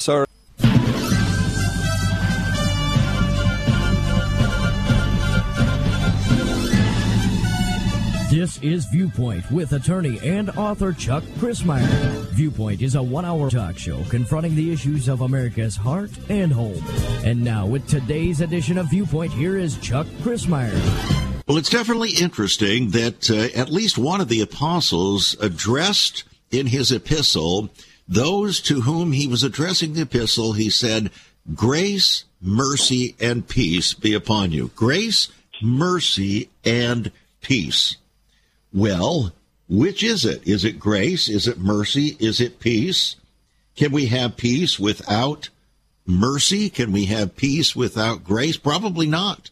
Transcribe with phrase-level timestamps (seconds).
[0.00, 0.26] Sorry.
[8.30, 11.84] This is Viewpoint with attorney and author Chuck Crismier.
[12.30, 16.82] Viewpoint is a one hour talk show confronting the issues of America's heart and home.
[17.24, 20.72] And now, with today's edition of Viewpoint, here is Chuck Crismier.
[21.48, 26.22] Well, it's definitely interesting that uh, at least one of the apostles addressed
[26.52, 27.68] in his epistle
[28.10, 30.52] those to whom he was addressing the epistle.
[30.52, 31.10] He said,
[31.54, 34.72] Grace, mercy, and peace be upon you.
[34.74, 35.28] Grace,
[35.62, 37.96] mercy, and peace.
[38.74, 39.32] Well,
[39.68, 40.46] which is it?
[40.46, 41.28] Is it grace?
[41.28, 42.16] Is it mercy?
[42.18, 43.14] Is it peace?
[43.76, 45.48] Can we have peace without
[46.04, 46.68] mercy?
[46.68, 48.56] Can we have peace without grace?
[48.56, 49.50] Probably not.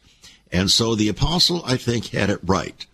[0.50, 2.84] And so the apostle, I think, had it right.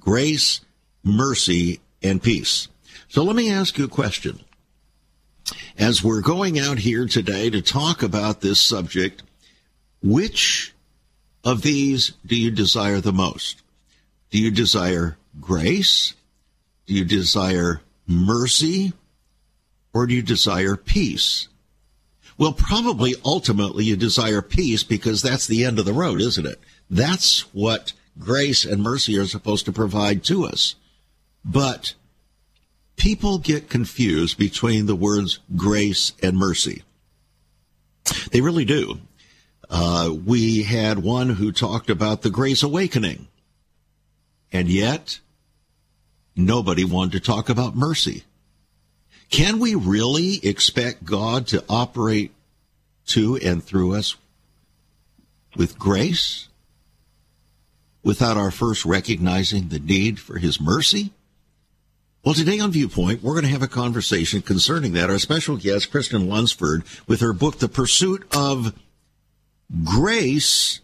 [0.00, 0.60] Grace,
[1.02, 2.68] mercy, and peace.
[3.08, 4.40] So let me ask you a question.
[5.76, 9.24] As we're going out here today to talk about this subject,
[10.02, 10.72] which
[11.42, 13.60] of these do you desire the most?
[14.30, 16.14] Do you desire grace?
[16.86, 18.92] Do you desire mercy?
[19.92, 21.48] Or do you desire peace?
[22.38, 26.60] Well, probably ultimately you desire peace because that's the end of the road, isn't it?
[26.88, 30.76] That's what grace and mercy are supposed to provide to us.
[31.44, 31.94] But
[32.96, 36.82] people get confused between the words grace and mercy.
[38.30, 39.00] They really do.
[39.68, 43.28] Uh, we had one who talked about the grace awakening.
[44.52, 45.18] And yet,
[46.36, 48.24] nobody wanted to talk about mercy.
[49.30, 52.32] Can we really expect God to operate
[53.06, 54.16] to and through us
[55.56, 56.48] with grace
[58.02, 61.10] without our first recognizing the need for his mercy?
[62.24, 65.10] Well, today on Viewpoint, we're going to have a conversation concerning that.
[65.10, 68.72] Our special guest, Kristen Lunceford, with her book, The Pursuit of
[69.84, 70.80] Grace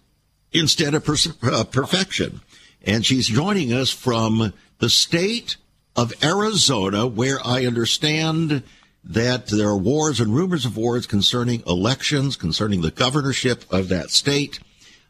[0.53, 1.09] Instead of
[1.43, 2.43] uh, Perfection.
[2.85, 5.57] And she's joining us from the state
[5.97, 8.63] of Arizona, where I understand
[9.03, 14.11] that there are wars and rumors of wars concerning elections, concerning the governorship of that
[14.11, 14.61] state.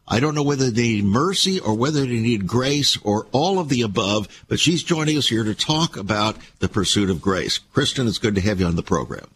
[0.07, 3.69] I don't know whether they need mercy or whether they need grace or all of
[3.69, 7.59] the above, but she's joining us here to talk about the pursuit of grace.
[7.59, 9.27] Kristen, it's good to have you on the program.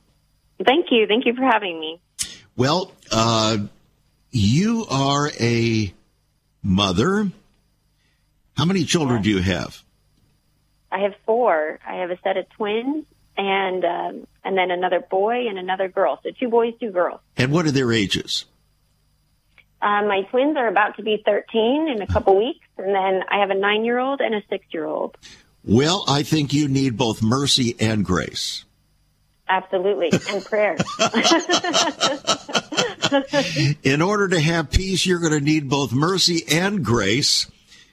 [0.63, 1.07] Thank you.
[1.07, 1.99] Thank you for having me.
[2.57, 3.57] Well, uh,
[4.31, 5.93] you are a
[6.63, 7.31] mother.
[8.57, 9.81] How many children do you have?
[10.91, 11.79] I have four.
[11.85, 13.05] I have a set of twins
[13.37, 16.19] and um, and then another boy and another girl.
[16.23, 17.19] So two boys, two girls.
[17.35, 18.45] And what are their ages?
[19.85, 23.41] Uh, my twins are about to be 13 in a couple weeks, and then I
[23.41, 25.15] have a nine year old and a six year old.
[25.63, 28.65] Well, I think you need both mercy and grace.
[29.47, 30.75] Absolutely, and prayer.
[33.83, 37.45] in order to have peace, you're going to need both mercy and grace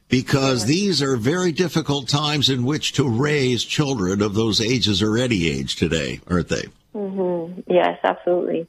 [0.09, 5.19] because these are very difficult times in which to raise children of those ages or
[5.19, 6.65] any age today, aren't they?
[6.95, 7.71] Mm-hmm.
[7.71, 8.67] Yes, absolutely.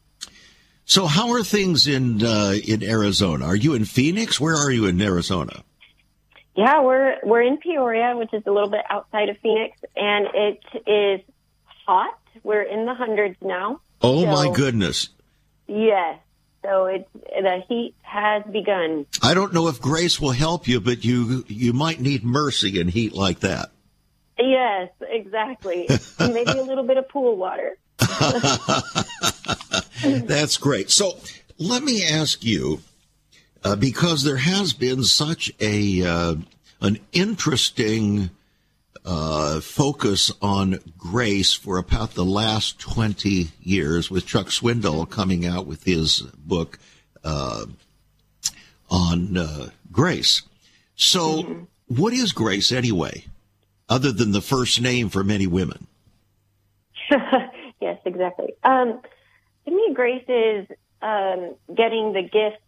[0.93, 3.45] So, how are things in uh, in Arizona?
[3.45, 4.39] Are you in Phoenix?
[4.39, 5.63] Where are you in Arizona?
[6.55, 10.59] Yeah, we're we're in Peoria, which is a little bit outside of Phoenix, and it
[10.85, 11.21] is
[11.87, 12.13] hot.
[12.43, 13.81] We're in the hundreds now.
[14.03, 15.09] Oh so, my goodness!
[15.65, 16.19] Yes,
[16.63, 19.07] so it's the heat has begun.
[19.19, 22.87] I don't know if grace will help you, but you you might need mercy in
[22.87, 23.71] heat like that.
[24.37, 25.89] Yes, exactly.
[26.19, 27.79] Maybe a little bit of pool water.
[30.03, 30.89] That's great.
[30.89, 31.17] So
[31.57, 32.81] let me ask you,
[33.63, 36.35] uh, because there has been such a uh,
[36.81, 38.29] an interesting
[39.05, 45.65] uh, focus on grace for about the last twenty years, with Chuck Swindoll coming out
[45.65, 46.79] with his book
[47.23, 47.65] uh,
[48.89, 50.43] on uh, grace.
[50.95, 51.63] So, mm-hmm.
[51.87, 53.25] what is grace anyway,
[53.89, 55.87] other than the first name for many women?
[57.81, 58.53] yes, exactly.
[58.63, 59.01] Um,
[59.65, 60.67] to me, grace is
[61.01, 62.61] um, getting the gift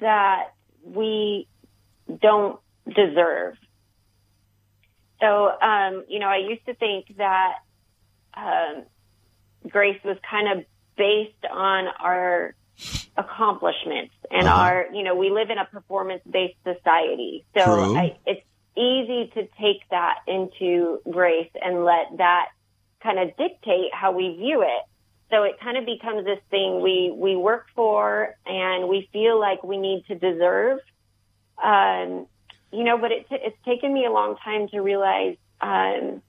[0.00, 0.54] that
[0.84, 1.46] we
[2.20, 3.56] don't deserve.
[5.20, 7.54] So, um, you know, I used to think that
[8.34, 8.84] um,
[9.68, 10.64] grace was kind of
[10.96, 12.54] based on our
[13.16, 14.62] accomplishments and uh-huh.
[14.62, 17.44] our, you know, we live in a performance based society.
[17.56, 18.44] So I, it's
[18.76, 22.46] easy to take that into grace and let that
[23.02, 24.86] kind of dictate how we view it.
[25.32, 29.64] So it kind of becomes this thing we, we work for and we feel like
[29.64, 30.78] we need to deserve.
[31.62, 32.26] Um,
[32.70, 36.20] you know, but it, it's taken me a long time to realize, um,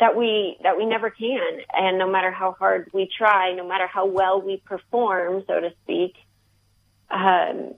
[0.00, 3.86] that we that we never can and no matter how hard we try no matter
[3.86, 6.16] how well we perform so to speak
[7.10, 7.74] um,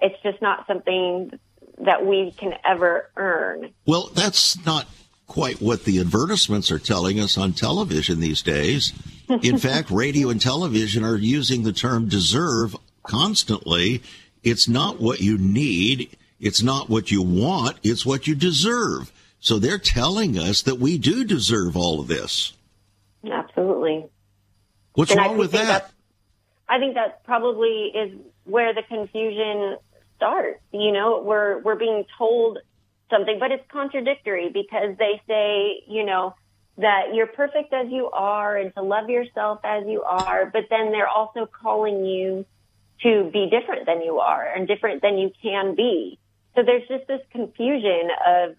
[0.00, 1.30] it's just not something
[1.78, 4.86] that we can ever earn well that's not
[5.26, 8.94] quite what the advertisements are telling us on television these days
[9.42, 14.02] in fact radio and television are using the term deserve constantly
[14.42, 19.58] it's not what you need it's not what you want it's what you deserve so
[19.58, 22.52] they're telling us that we do deserve all of this.
[23.28, 24.06] Absolutely.
[24.92, 25.90] What's and wrong with that?
[26.68, 29.78] I think that probably is where the confusion
[30.16, 30.60] starts.
[30.72, 32.58] You know, we're we're being told
[33.08, 36.34] something, but it's contradictory because they say, you know,
[36.80, 40.92] that you're perfect as you are and to love yourself as you are, but then
[40.92, 42.44] they're also calling you
[43.02, 46.18] to be different than you are and different than you can be.
[46.54, 48.56] So there's just this confusion of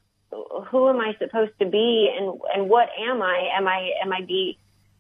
[0.67, 3.49] who am I supposed to be and and what am I?
[3.57, 4.57] Am I am I be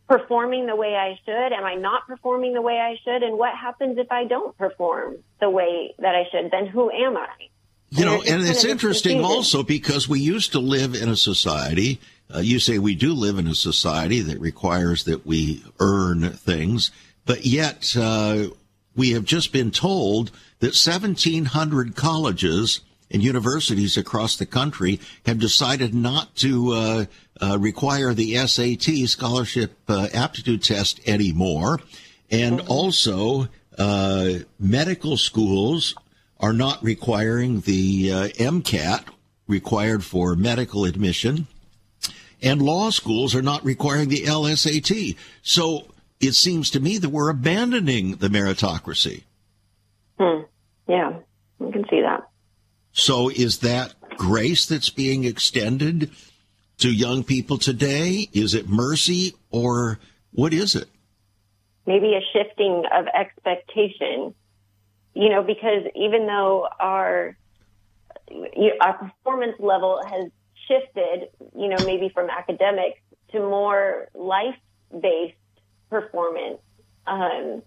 [0.07, 1.53] performing the way I should?
[1.53, 3.23] Am I not performing the way I should?
[3.23, 6.51] And what happens if I don't perform the way that I should?
[6.51, 7.29] Then who am I?
[7.91, 11.99] You know, and it's interesting also because we used to live in a society.
[12.33, 16.91] Uh, you say we do live in a society that requires that we earn things,
[17.25, 18.47] but yet uh,
[18.95, 25.93] we have just been told that 1,700 colleges and universities across the country have decided
[25.93, 27.05] not to uh,
[27.41, 31.79] uh, require the SAT scholarship uh, aptitude test anymore,
[32.29, 32.71] and mm-hmm.
[32.71, 35.95] also uh, medical schools
[36.39, 39.05] are not requiring the uh, MCAT
[39.47, 41.47] required for medical admission,
[42.41, 45.15] and law schools are not requiring the LSAT.
[45.41, 45.87] So
[46.19, 49.23] it seems to me that we're abandoning the meritocracy.
[50.19, 50.41] Hmm.
[50.87, 51.19] Yeah,
[51.59, 52.27] you can see that.
[52.91, 56.11] So is that grace that's being extended
[56.79, 58.29] to young people today?
[58.33, 59.99] Is it mercy or
[60.31, 60.87] what is it?
[61.85, 64.35] Maybe a shifting of expectation.
[65.13, 67.35] You know, because even though our
[68.81, 70.31] our performance level has
[70.71, 72.99] shifted, you know, maybe from academics
[73.31, 74.55] to more life
[74.91, 75.35] based
[75.89, 76.59] performance,
[77.07, 77.61] um,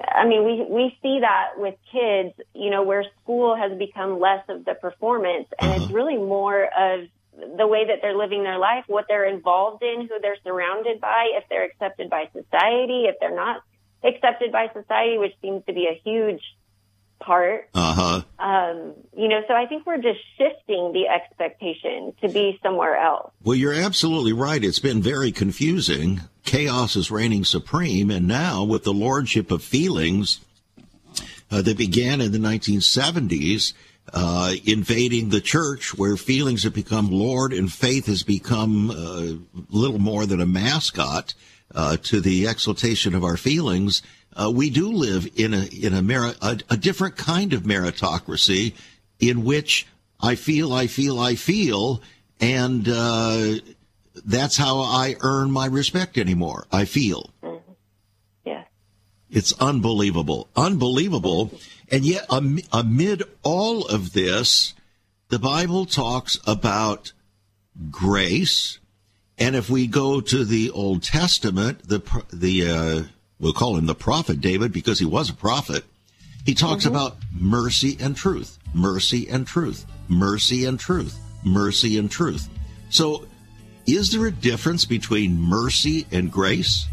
[0.00, 4.44] I mean, we, we see that with kids, you know, where school has become less
[4.48, 5.82] of the performance and uh-huh.
[5.82, 7.08] it's really more of
[7.56, 11.30] the way that they're living their life, what they're involved in, who they're surrounded by,
[11.34, 13.62] if they're accepted by society, if they're not
[14.02, 16.42] accepted by society, which seems to be a huge
[17.18, 17.68] part.
[17.74, 18.22] Uh-huh.
[18.38, 23.32] Um, you know, so I think we're just shifting the expectation to be somewhere else.
[23.42, 24.62] Well, you're absolutely right.
[24.62, 26.22] It's been very confusing.
[26.44, 30.40] Chaos is reigning supreme, and now with the lordship of feelings
[31.50, 33.72] uh, that began in the 1970s,
[34.12, 39.98] uh, invading the church where feelings have become Lord and faith has become uh, little
[39.98, 41.34] more than a mascot
[41.74, 44.02] uh, to the exaltation of our feelings
[44.34, 48.74] uh, we do live in a in a, merit, a, a different kind of meritocracy
[49.18, 49.86] in which
[50.20, 52.02] I feel, I feel, I feel,
[52.40, 53.54] and uh,
[54.24, 56.66] that's how I earn my respect anymore.
[56.72, 57.30] I feel.
[57.42, 57.72] Mm-hmm.
[58.44, 58.64] Yeah.
[59.30, 61.52] It's unbelievable, unbelievable,
[61.90, 64.74] and yet am, amid all of this,
[65.28, 67.12] the Bible talks about
[67.90, 68.78] grace,
[69.38, 72.00] and if we go to the Old Testament, the
[72.32, 73.02] the uh,
[73.38, 75.84] we'll call him the prophet David because he was a prophet.
[76.44, 76.94] He talks mm-hmm.
[76.94, 82.48] about mercy and truth, mercy and truth, mercy and truth, mercy and truth.
[82.90, 83.26] So,
[83.86, 86.86] is there a difference between mercy and grace?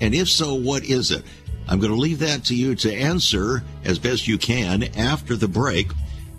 [0.00, 1.24] And if so, what is it?
[1.68, 5.48] I'm going to leave that to you to answer as best you can after the
[5.48, 5.88] break.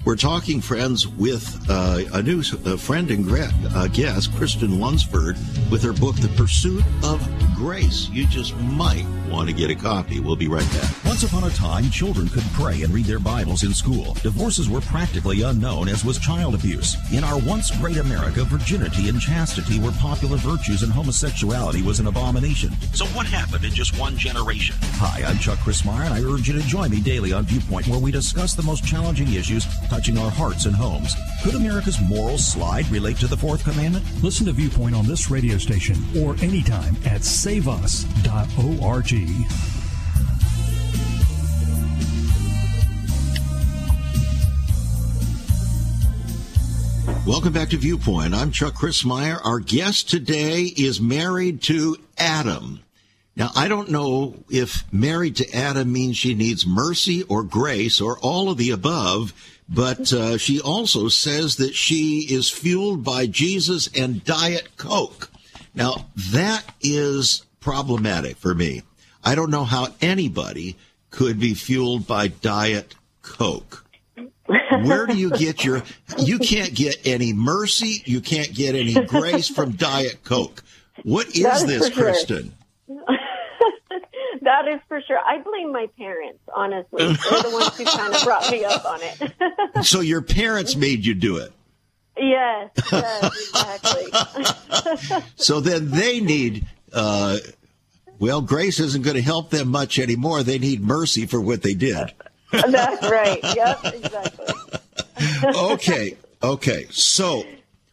[0.03, 5.37] We're talking, friends, with uh, a new uh, friend and uh, guest, Kristen Lunceford,
[5.69, 7.21] with her book, The Pursuit of
[7.55, 8.09] Grace.
[8.09, 10.19] You just might want to get a copy.
[10.19, 11.05] We'll be right back.
[11.05, 14.15] Once upon a time, children could pray and read their Bibles in school.
[14.23, 16.97] Divorces were practically unknown, as was child abuse.
[17.13, 22.07] In our once great America, virginity and chastity were popular virtues, and homosexuality was an
[22.07, 22.71] abomination.
[22.93, 24.75] So, what happened in just one generation?
[24.95, 27.99] Hi, I'm Chuck Crismier, and I urge you to join me daily on Viewpoint, where
[27.99, 31.13] we discuss the most challenging issues touching our hearts and homes.
[31.43, 34.05] Could America's moral slide relate to the fourth commandment?
[34.23, 38.07] Listen to Viewpoint on this radio station or anytime at saveus.org.
[47.27, 48.33] Welcome back to Viewpoint.
[48.33, 49.41] I'm Chuck Crismier.
[49.43, 52.79] Our guest today is married to Adam.
[53.35, 58.17] Now, I don't know if married to Adam means she needs mercy or grace or
[58.19, 59.33] all of the above,
[59.73, 65.31] but uh, she also says that she is fueled by Jesus and Diet Coke.
[65.73, 68.81] Now, that is problematic for me.
[69.23, 70.75] I don't know how anybody
[71.09, 73.85] could be fueled by Diet Coke.
[74.83, 75.83] Where do you get your,
[76.17, 80.63] you can't get any mercy, you can't get any grace from Diet Coke.
[81.03, 82.53] What is, this, Kristen?
[82.87, 83.17] sure.
[84.51, 85.17] That is for sure.
[85.17, 87.05] I blame my parents, honestly.
[87.05, 89.85] They're the ones who kind of brought me up on it.
[89.85, 91.53] So your parents made you do it.
[92.17, 95.21] yes, yes, exactly.
[95.37, 97.37] So then they need, uh,
[98.19, 100.43] well, grace isn't going to help them much anymore.
[100.43, 102.11] They need mercy for what they did.
[102.51, 103.39] That's right.
[103.55, 104.53] Yep, exactly.
[105.55, 106.17] Okay.
[106.43, 106.87] Okay.
[106.89, 107.45] So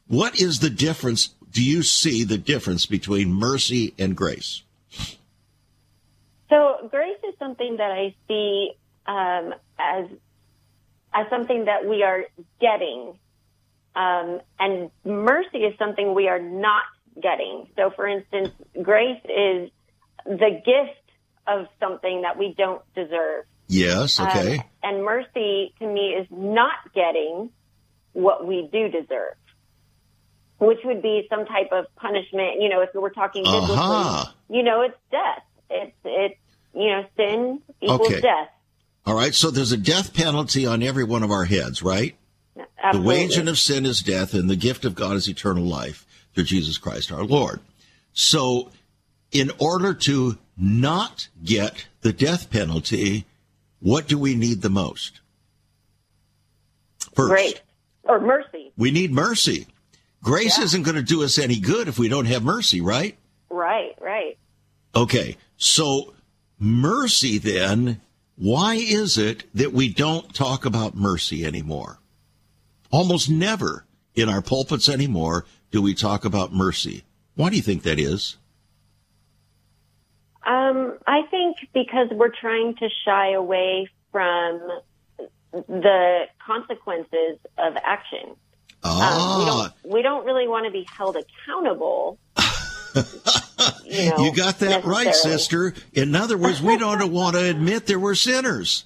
[0.08, 1.28] what is the difference?
[1.52, 4.62] Do you see the difference between mercy and grace?
[6.50, 8.70] So grace is something that I see
[9.06, 10.06] um, as
[11.12, 12.24] as something that we are
[12.60, 13.18] getting,
[13.96, 16.82] um, and mercy is something we are not
[17.20, 17.66] getting.
[17.76, 18.50] So, for instance,
[18.82, 19.70] grace is
[20.24, 21.00] the gift
[21.46, 23.44] of something that we don't deserve.
[23.68, 24.20] Yes.
[24.20, 24.58] Okay.
[24.58, 27.50] Um, and mercy to me is not getting
[28.12, 29.36] what we do deserve,
[30.58, 32.60] which would be some type of punishment.
[32.60, 34.32] You know, if we were talking biblically, Uh-huh.
[34.50, 35.42] you know, it's death.
[35.70, 36.40] It's it's
[36.74, 38.20] you know, sin equals Okay.
[38.20, 38.48] death.
[39.06, 39.34] All right.
[39.34, 42.14] So there's a death penalty on every one of our heads, right?
[42.54, 43.08] The Absolutely.
[43.08, 46.78] waging of sin is death, and the gift of God is eternal life through Jesus
[46.78, 47.60] Christ our Lord.
[48.12, 48.70] So,
[49.32, 53.26] in order to not get the death penalty,
[53.80, 55.20] what do we need the most?
[57.14, 57.60] First, grace
[58.04, 59.66] or mercy, we need mercy.
[60.22, 63.16] Grace isn't going to do us any good if we don't have mercy, right?
[63.50, 63.94] right?
[64.00, 64.37] Right.
[64.98, 66.12] Okay, so
[66.58, 68.00] mercy then,
[68.34, 72.00] why is it that we don't talk about mercy anymore?
[72.90, 73.84] Almost never
[74.16, 77.04] in our pulpits anymore do we talk about mercy.
[77.36, 78.38] Why do you think that is?
[80.44, 84.60] Um, I think because we're trying to shy away from
[85.52, 88.34] the consequences of action.
[88.82, 92.18] Um, we Ah, don't we don't really want to be held accountable.
[93.84, 95.74] You, know, you got that right, sister.
[95.92, 98.84] In other words, we don't want to admit that we're sinners.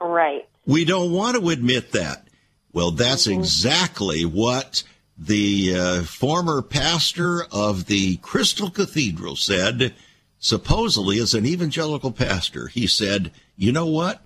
[0.00, 0.48] Right.
[0.66, 2.26] We don't want to admit that.
[2.72, 3.40] Well, that's Mm-hmm.
[3.40, 4.82] exactly what
[5.18, 9.94] the uh, former pastor of the Crystal Cathedral said,
[10.38, 12.68] supposedly as an evangelical pastor.
[12.68, 14.22] He said, You know what?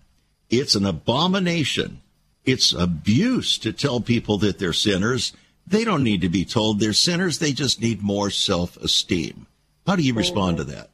[0.49, 2.01] It's an abomination.
[2.45, 5.33] It's abuse to tell people that they're sinners.
[5.67, 7.39] They don't need to be told they're sinners.
[7.39, 9.47] They just need more self esteem.
[9.87, 10.91] How do you respond to that?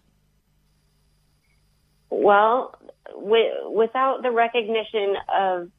[2.10, 2.74] Well,
[3.14, 5.70] wi- without the recognition of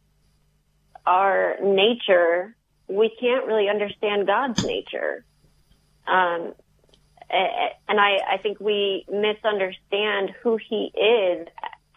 [1.05, 2.55] our nature,
[2.87, 5.25] we can't really understand God's nature.
[6.07, 6.53] Um,
[7.29, 11.47] and I, I think we misunderstand who He is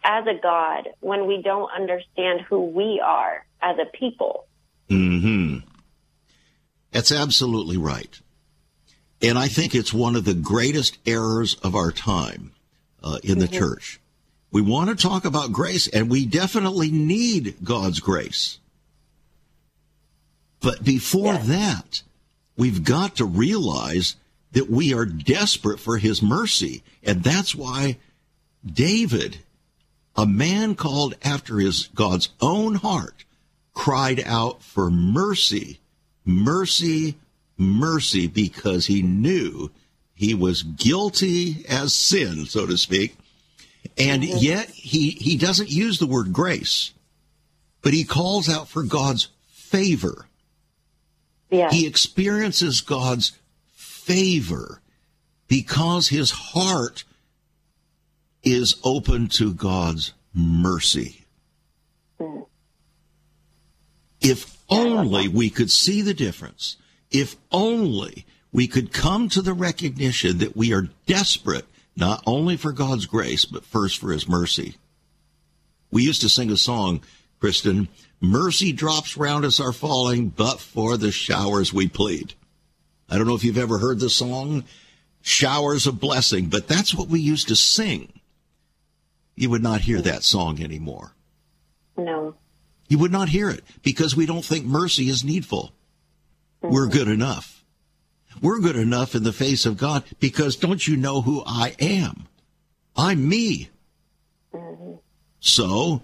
[0.03, 4.45] as a God when we don't understand who we are as a people.
[4.89, 5.57] hmm
[6.91, 8.19] That's absolutely right.
[9.21, 12.51] And I think it's one of the greatest errors of our time
[13.03, 13.99] uh, in the church.
[14.51, 18.59] We want to talk about grace, and we definitely need God's grace.
[20.59, 21.47] But before Yes.
[21.47, 22.01] that,
[22.55, 24.15] we've got to realize
[24.53, 26.83] that we are desperate for his mercy.
[27.03, 27.97] And that's why
[28.65, 29.39] David,
[30.15, 33.25] a man called after his God's own heart,
[33.73, 35.79] cried out for mercy,
[36.27, 37.15] mercy,
[37.57, 39.71] mercy, because he knew
[40.13, 43.15] he was guilty as sin, so to speak.
[43.97, 46.91] And yet he, he doesn't use the word grace,
[47.81, 50.27] but he calls out for God's favor.
[51.49, 51.71] Yeah.
[51.71, 53.37] He experiences God's
[53.73, 54.81] favor
[55.47, 57.05] because his heart
[58.43, 61.25] is open to God's mercy.
[64.19, 66.77] If only we could see the difference,
[67.11, 72.71] if only we could come to the recognition that we are desperate not only for
[72.71, 74.75] God's grace, but first for his mercy.
[75.91, 77.01] We used to sing a song,
[77.39, 77.87] Kristen,
[78.21, 82.33] mercy drops round us are falling, but for the showers we plead.
[83.09, 84.65] I don't know if you've ever heard the song,
[85.21, 88.13] Showers of Blessing, but that's what we used to sing.
[89.35, 91.13] You would not hear that song anymore.
[91.97, 92.35] no.
[92.87, 95.73] You would not hear it because we don't think mercy is needful.
[96.61, 97.63] We're good enough.
[98.41, 102.27] We're good enough in the face of God because don't you know who I am?
[102.95, 103.69] I'm me.
[105.39, 106.01] So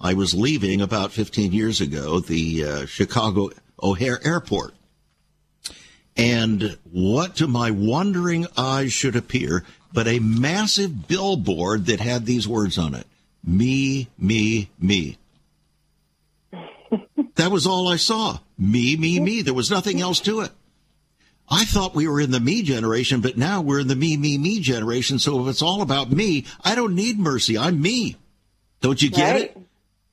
[0.00, 3.50] I was leaving about 15 years ago the uh, Chicago
[3.82, 4.74] O'Hare Airport.
[6.16, 12.46] And what to my wondering eyes should appear but a massive billboard that had these
[12.46, 13.06] words on it
[13.44, 15.18] Me, me, me.
[17.36, 18.38] That was all I saw.
[18.58, 19.42] Me, me, me.
[19.42, 20.50] There was nothing else to it.
[21.48, 24.36] I thought we were in the me generation, but now we're in the me, me,
[24.36, 25.18] me generation.
[25.18, 27.56] So if it's all about me, I don't need mercy.
[27.56, 28.16] I'm me.
[28.80, 29.42] Don't you get right.
[29.42, 29.58] it?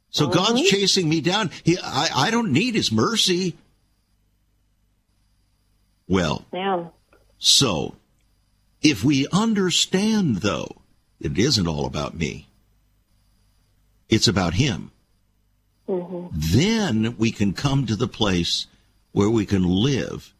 [0.10, 0.36] So mm-hmm.
[0.36, 1.50] God's chasing me down.
[1.64, 3.58] He, I, I don't need his mercy.
[6.08, 6.88] Well, yeah.
[7.40, 7.96] so
[8.84, 10.68] if we understand, though,
[11.20, 12.48] it isn't all about me,
[14.10, 14.92] it's about him,
[15.88, 16.28] mm-hmm.
[16.34, 18.68] then we can come to the place
[19.12, 20.34] where we can live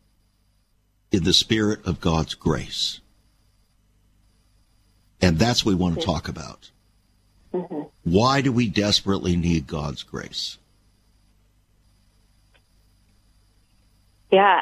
[1.12, 3.00] in the spirit of God's grace.
[5.22, 6.72] And that's what we want to talk about.
[7.54, 7.82] Mm-hmm.
[8.04, 10.58] Why do we desperately need God's grace?
[14.32, 14.62] Yeah,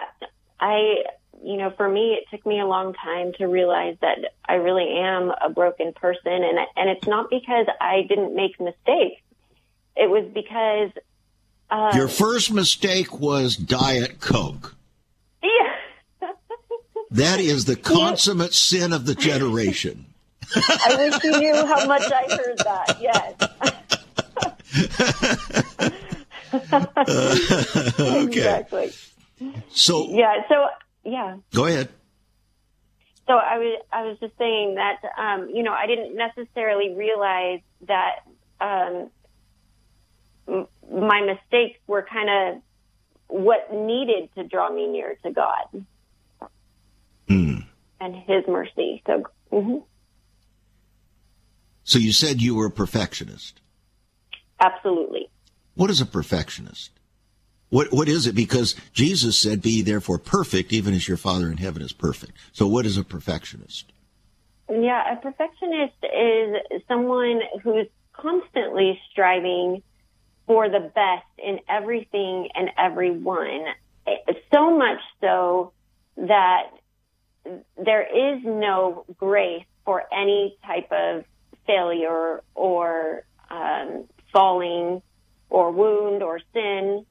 [0.60, 1.04] I,
[1.44, 5.00] you know, for me, it took me a long time to realize that I really
[5.00, 9.22] am a broken person, and and it's not because I didn't make mistakes.
[9.96, 10.92] It was because
[11.70, 14.76] um, your first mistake was Diet Coke.
[15.44, 16.30] Yeah,
[17.12, 20.06] that is the consummate sin of the generation.
[20.54, 22.98] I wish you knew how much I heard that.
[23.02, 23.36] Yes.
[26.72, 28.24] uh, okay.
[28.24, 28.92] Exactly.
[29.70, 30.42] So yeah.
[30.50, 30.68] So
[31.04, 31.38] yeah.
[31.54, 31.90] Go ahead.
[33.28, 37.62] So I was I was just saying that um, you know I didn't necessarily realize
[37.88, 38.24] that
[38.60, 39.10] um,
[40.48, 42.62] m- my mistakes were kind of
[43.28, 45.86] what needed to draw me near to God
[47.30, 47.66] mm.
[48.00, 49.02] and His mercy.
[49.06, 49.24] So.
[49.52, 49.78] Mm-hmm.
[51.84, 53.60] So you said you were a perfectionist.
[54.60, 55.30] Absolutely.
[55.76, 56.92] What is a perfectionist?
[57.70, 58.36] What what is it?
[58.36, 62.68] Because Jesus said, "Be therefore perfect, even as your Father in heaven is perfect." So,
[62.68, 63.92] what is a perfectionist?
[64.70, 69.84] Yeah, a perfectionist is someone who's constantly striving
[70.52, 73.64] for the best in everything and everyone.
[74.54, 75.72] So much so
[76.18, 76.64] that
[77.78, 81.24] there is no grace for any type of
[81.66, 85.02] failure or um, falling
[85.50, 87.06] or wound or sin.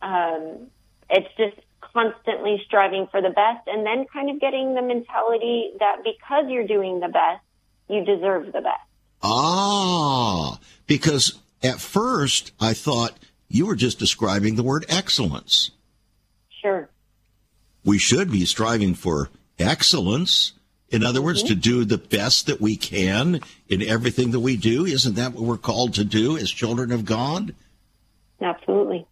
[0.00, 0.68] Um,
[1.10, 1.60] it's just
[1.92, 6.66] constantly striving for the best and then kind of getting the mentality that because you're
[6.66, 7.44] doing the best,
[7.90, 8.88] you deserve the best.
[9.22, 13.18] Ah, because at first I thought
[13.48, 15.70] you were just describing the word excellence.
[16.62, 16.88] Sure.
[17.84, 20.52] We should be striving for excellence.
[20.90, 21.54] In other words, mm-hmm.
[21.54, 24.86] to do the best that we can in everything that we do.
[24.86, 27.54] Isn't that what we're called to do as children of God?
[28.40, 29.06] Absolutely.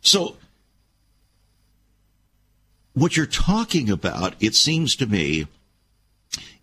[0.00, 0.36] So,
[2.94, 5.46] what you're talking about, it seems to me,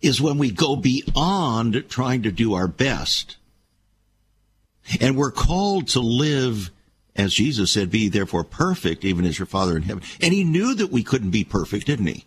[0.00, 3.36] is when we go beyond trying to do our best.
[5.00, 6.70] And we're called to live,
[7.14, 10.02] as Jesus said, be therefore perfect, even as your Father in heaven.
[10.20, 12.24] And he knew that we couldn't be perfect, didn't he?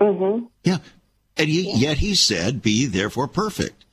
[0.00, 0.46] Mm-hmm.
[0.64, 0.78] Yeah.
[1.36, 1.76] And he, yeah.
[1.76, 3.84] yet he said, be therefore perfect.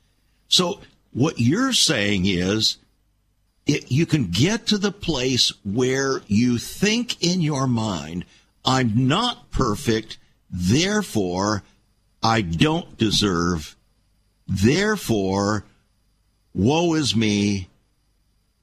[0.48, 0.80] So
[1.12, 2.78] what you're saying is,
[3.66, 8.24] it, you can get to the place where you think in your mind,
[8.64, 10.18] I'm not perfect,
[10.50, 11.62] therefore
[12.22, 13.76] I don't deserve,
[14.48, 15.64] therefore
[16.54, 17.68] woe is me,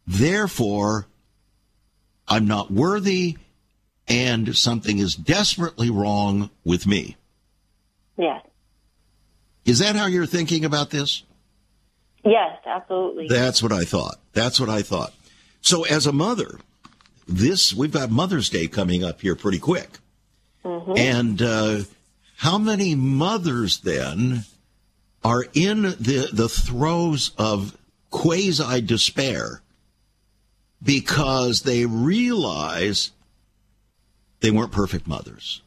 [0.06, 1.08] therefore
[2.28, 3.38] I'm not worthy,
[4.08, 7.18] and something is desperately wrong with me.
[8.18, 8.44] Yes.
[9.66, 11.24] Is that how you're thinking about this?
[12.24, 13.28] Yes, absolutely.
[13.28, 14.20] That's what I thought.
[14.34, 15.14] That's what I thought.
[15.62, 16.60] So as a mother,
[17.28, 20.00] this we've got Mother's Day coming up here pretty quick.
[20.64, 20.94] Mm-hmm.
[20.98, 21.80] And uh,
[22.38, 24.44] how many mothers then
[25.24, 27.78] are in the the throes of
[28.10, 29.62] quasi despair
[30.82, 33.12] because they realize
[34.40, 35.62] they weren't perfect mothers?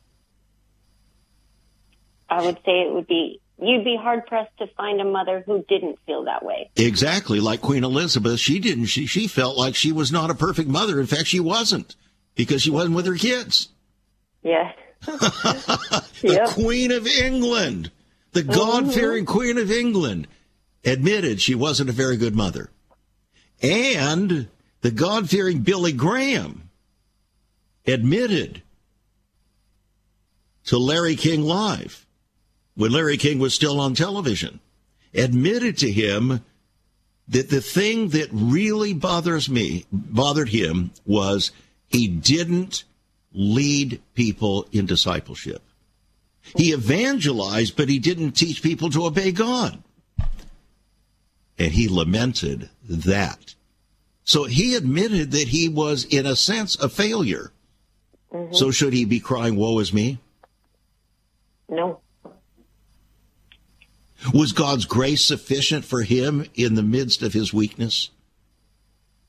[2.29, 5.65] I would say it would be you'd be hard pressed to find a mother who
[5.69, 6.71] didn't feel that way.
[6.77, 8.87] Exactly, like Queen Elizabeth, she didn't.
[8.87, 11.01] She she felt like she was not a perfect mother.
[11.01, 11.97] In fact, she wasn't
[12.35, 13.69] because she wasn't with her kids.
[14.43, 14.73] Yeah.
[15.01, 16.49] the yep.
[16.51, 17.91] Queen of England,
[18.33, 18.53] the mm-hmm.
[18.53, 19.25] God fearing.
[19.25, 20.27] Queen of England,
[20.85, 22.71] admitted she wasn't a very good mother,
[23.63, 24.49] and
[24.81, 26.71] the God fearing Billy Graham
[27.87, 28.63] admitted
[30.65, 32.07] to Larry King Live
[32.75, 34.61] when Larry King was still on television,
[35.13, 36.43] admitted to him
[37.29, 41.53] that the thing that really bothers me, bothered him, was
[41.89, 42.85] he didn't
[43.33, 45.63] lead people in discipleship.
[46.57, 49.83] He evangelized, but he didn't teach people to obey God.
[51.59, 53.55] And he lamented that.
[54.25, 57.53] So he admitted that he was, in a sense, a failure.
[58.33, 58.55] Mm-hmm.
[58.55, 60.19] So should he be crying, Woe is me?
[61.69, 62.01] No.
[64.35, 68.11] Was God's grace sufficient for him in the midst of his weakness?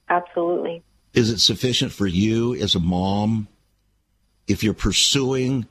[0.09, 0.83] Absolutely.
[1.13, 3.47] Is it sufficient for you as a mom
[4.47, 5.65] if you're pursuing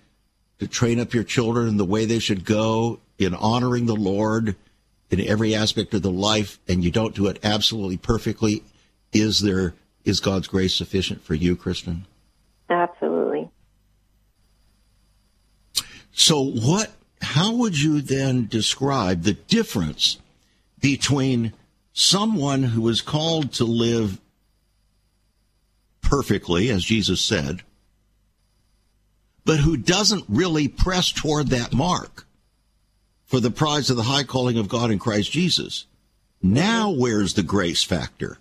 [0.61, 4.55] to train up your children in the way they should go in honoring the Lord
[5.11, 8.63] in every aspect of the life and you don't do it absolutely perfectly?
[9.13, 12.07] Is there is God's grace sufficient for you, Kristen?
[12.69, 13.51] Absolutely.
[16.13, 16.93] So what
[17.23, 20.19] how would you then describe the difference
[20.81, 21.53] between
[21.93, 24.21] someone who is called to live
[26.01, 27.63] perfectly, as Jesus said,
[29.51, 32.25] but who doesn't really press toward that mark
[33.27, 35.87] for the prize of the high calling of God in Christ Jesus?
[36.41, 38.39] Now, where's the grace factor?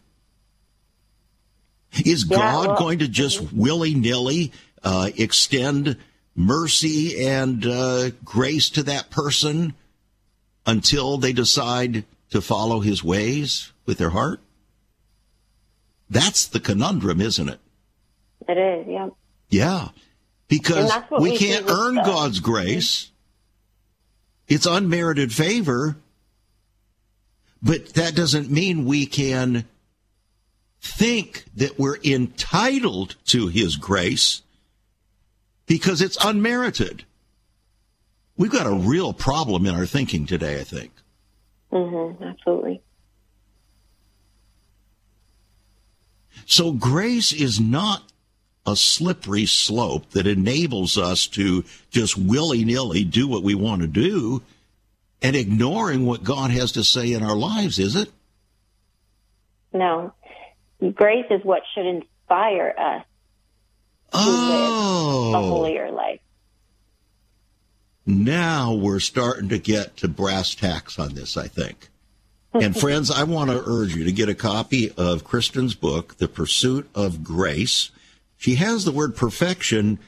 [2.06, 4.52] Is yeah, God well, going to just willy nilly
[4.84, 5.98] uh, extend
[6.36, 9.74] mercy and uh, grace to that person
[10.68, 14.42] until they decide to follow his ways with their heart?
[16.08, 17.60] That's the conundrum, isn't it?
[18.48, 19.10] It is, yeah.
[19.50, 19.88] Yeah.
[20.50, 23.12] Because we, we, can't earn God's grace.
[24.48, 25.96] It's unmerited favor.
[27.62, 29.66] But that doesn't mean we can
[30.82, 34.42] think that we're entitled to his grace
[35.66, 37.04] because it's unmerited.
[38.38, 40.92] We've got a real problem in our thinking today, I think.
[41.72, 42.82] Mm-hmm, absolutely.
[46.46, 48.04] So grace is not
[48.66, 53.88] a slippery slope that enables us to just willy nilly do what we want to
[53.88, 54.42] do
[55.22, 58.12] and ignoring what God has to say in our lives, is it?
[59.74, 60.14] No.
[60.94, 63.06] Grace is what should inspire us
[64.14, 65.32] oh.
[65.34, 65.50] live a oh.
[65.50, 66.20] holier life.
[68.06, 71.90] Now we're starting to get to brass tacks on this, I think.
[72.54, 76.28] And friends, I want to urge you to get a copy of Kristen's book, The
[76.28, 77.92] Pursuit of Grace.
[78.40, 80.00] She has the word perfection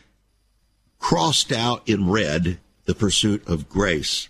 [0.99, 4.29] crossed out in red, The Pursuit of Grace.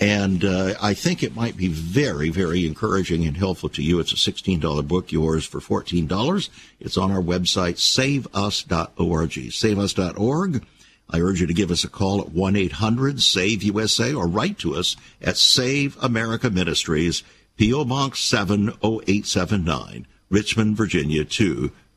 [0.00, 4.00] And uh, I think it might be very, very encouraging and helpful to you.
[4.00, 6.48] It's a $16 book, yours for $14.
[6.80, 9.30] It's on our website, saveus.org.
[9.52, 10.66] Saveus.org.
[11.10, 15.36] I urge you to give us a call at 1-800-SAVE-USA or write to us at
[15.36, 17.22] Save America Ministries,
[17.58, 17.84] P.O.
[17.84, 21.24] Box 70879, Richmond, Virginia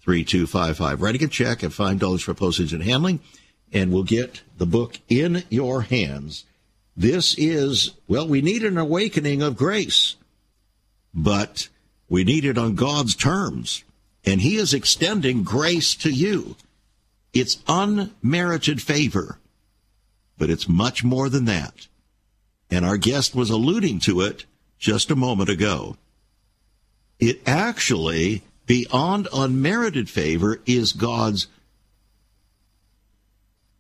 [0.04, 1.02] 23255.
[1.02, 3.20] Writing a check at $5 for postage and handling,
[3.72, 6.46] and we'll get the book in your hands
[6.96, 10.16] this is, well, we need an awakening of grace,
[11.14, 11.70] but
[12.10, 13.84] we need it on God's terms.
[14.26, 16.56] And He is extending grace to you.
[17.34, 19.40] It's unmerited favor,
[20.38, 21.88] but it's much more than that.
[22.70, 24.46] And our guest was alluding to it
[24.78, 25.98] just a moment ago.
[27.20, 31.48] It actually, beyond unmerited favor, is God's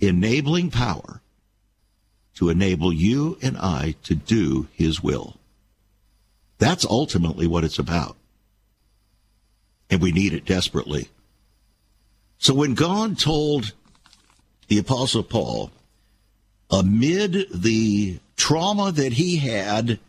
[0.02, 1.22] enabling power
[2.36, 5.38] to enable you and I to do His will.
[6.58, 8.18] That's ultimately what it's about.
[9.90, 11.08] And we need it desperately.
[12.38, 13.72] So when God told
[14.68, 15.72] the Apostle Paul,
[16.70, 20.02] amid the trauma that he had,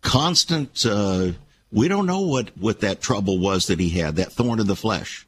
[0.00, 1.30] constant, uh,
[1.70, 4.76] we don't know what, what that trouble was that he had, that thorn in the
[4.76, 5.26] flesh.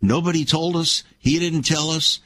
[0.00, 1.02] Nobody told us.
[1.18, 2.20] He didn't tell us.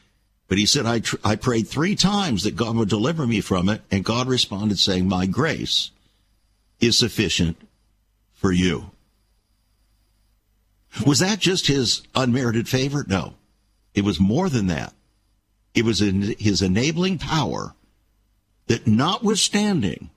[0.47, 3.69] But he said, I, tr- I prayed three times that God would deliver me from
[3.69, 3.81] it.
[3.91, 5.91] And God responded saying, My grace
[6.81, 7.57] is sufficient
[8.35, 8.91] for you.
[11.07, 13.05] Was that just his unmerited favor?
[13.09, 13.35] No.
[13.95, 14.93] It was more than that.
[15.75, 17.75] It was in his enabling power
[18.67, 20.11] that notwithstanding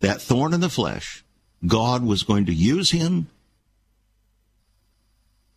[0.00, 1.23] that thorn in the flesh,
[1.66, 3.28] God was going to use him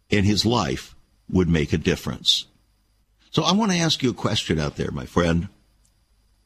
[0.10, 0.96] and his life
[1.30, 2.46] would make a difference.
[3.32, 5.50] So I want to ask you a question out there, my friend.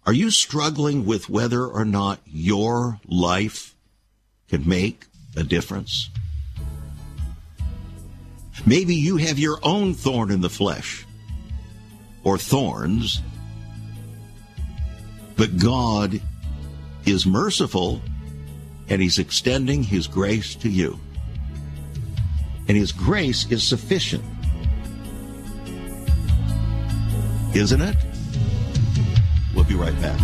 [0.05, 3.75] Are you struggling with whether or not your life
[4.49, 5.05] can make
[5.37, 6.09] a difference?
[8.65, 11.05] Maybe you have your own thorn in the flesh
[12.23, 13.21] or thorns,
[15.35, 16.19] but God
[17.05, 18.01] is merciful
[18.91, 20.99] and He's extending His grace to you.
[22.67, 24.23] and His grace is sufficient.
[27.55, 27.95] Isn't it?
[29.55, 30.19] We'll be right back.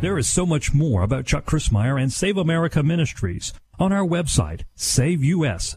[0.00, 4.62] There is so much more about Chuck Crismier and Save America Ministries on our website,
[4.76, 5.76] saveus.org.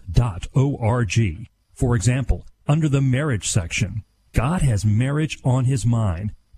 [1.73, 4.03] For example, under the marriage section,
[4.33, 6.33] God has marriage on his mind.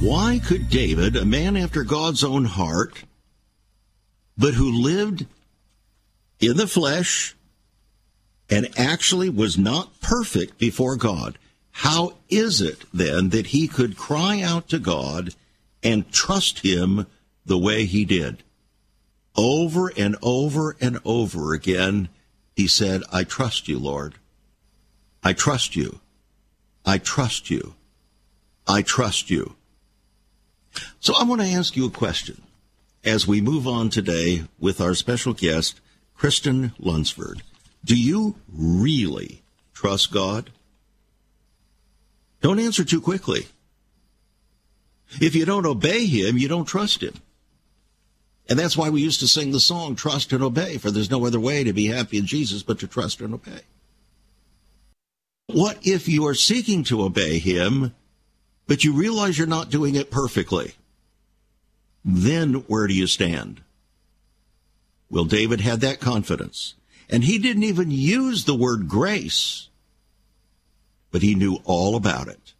[0.00, 3.02] Why could David, a man after God's own heart,
[4.36, 5.26] but who lived
[6.38, 7.34] in the flesh
[8.48, 11.36] and actually was not perfect before God,
[11.72, 15.34] how is it then that he could cry out to God
[15.82, 17.06] and trust him
[17.44, 18.44] the way he did?
[19.36, 22.08] Over and over and over again,
[22.54, 24.14] he said, I trust you, Lord.
[25.24, 25.98] I trust you.
[26.86, 27.74] I trust you.
[28.66, 29.56] I trust you.
[31.00, 32.42] So I want to ask you a question
[33.04, 35.80] as we move on today with our special guest,
[36.14, 37.42] Kristen Lunceford.
[37.84, 40.50] Do you really trust God?
[42.40, 43.46] Don't answer too quickly.
[45.20, 47.14] If you don't obey Him, you don't trust Him.
[48.48, 51.26] And that's why we used to sing the song, Trust and Obey, for there's no
[51.26, 53.60] other way to be happy in Jesus but to trust and obey.
[55.46, 57.94] What if you are seeking to obey Him,
[58.68, 60.74] but you realize you're not doing it perfectly.
[62.04, 63.62] Then where do you stand?
[65.10, 66.74] Well, David had that confidence.
[67.10, 69.70] And he didn't even use the word grace,
[71.10, 72.52] but he knew all about it.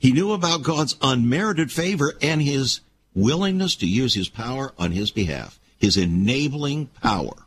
[0.00, 2.80] He knew about God's unmerited favor and his
[3.14, 7.46] willingness to use his power on his behalf, his enabling power.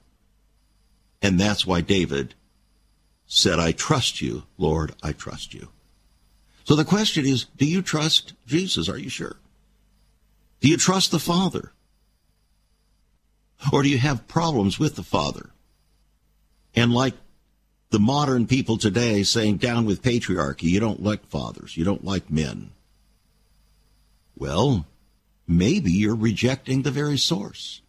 [1.23, 2.35] And that's why David
[3.25, 5.69] said, I trust you, Lord, I trust you.
[6.65, 8.89] So the question is, do you trust Jesus?
[8.89, 9.37] Are you sure?
[10.59, 11.71] Do you trust the Father?
[13.71, 15.51] Or do you have problems with the Father?
[16.75, 17.13] And like
[17.91, 22.31] the modern people today saying down with patriarchy, you don't like fathers, you don't like
[22.31, 22.71] men.
[24.35, 24.87] Well,
[25.47, 27.81] maybe you're rejecting the very source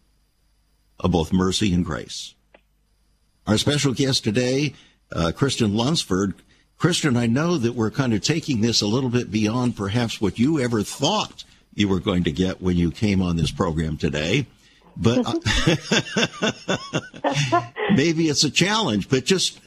[0.99, 2.35] of both mercy and grace.
[3.47, 4.75] Our special guest today,
[5.11, 6.35] uh, Kristen Lunceford,
[6.77, 10.37] Kristen, I know that we're kind of taking this a little bit beyond perhaps what
[10.37, 14.45] you ever thought you were going to get when you came on this program today.
[14.95, 15.25] But
[17.95, 19.59] maybe it's a challenge, but just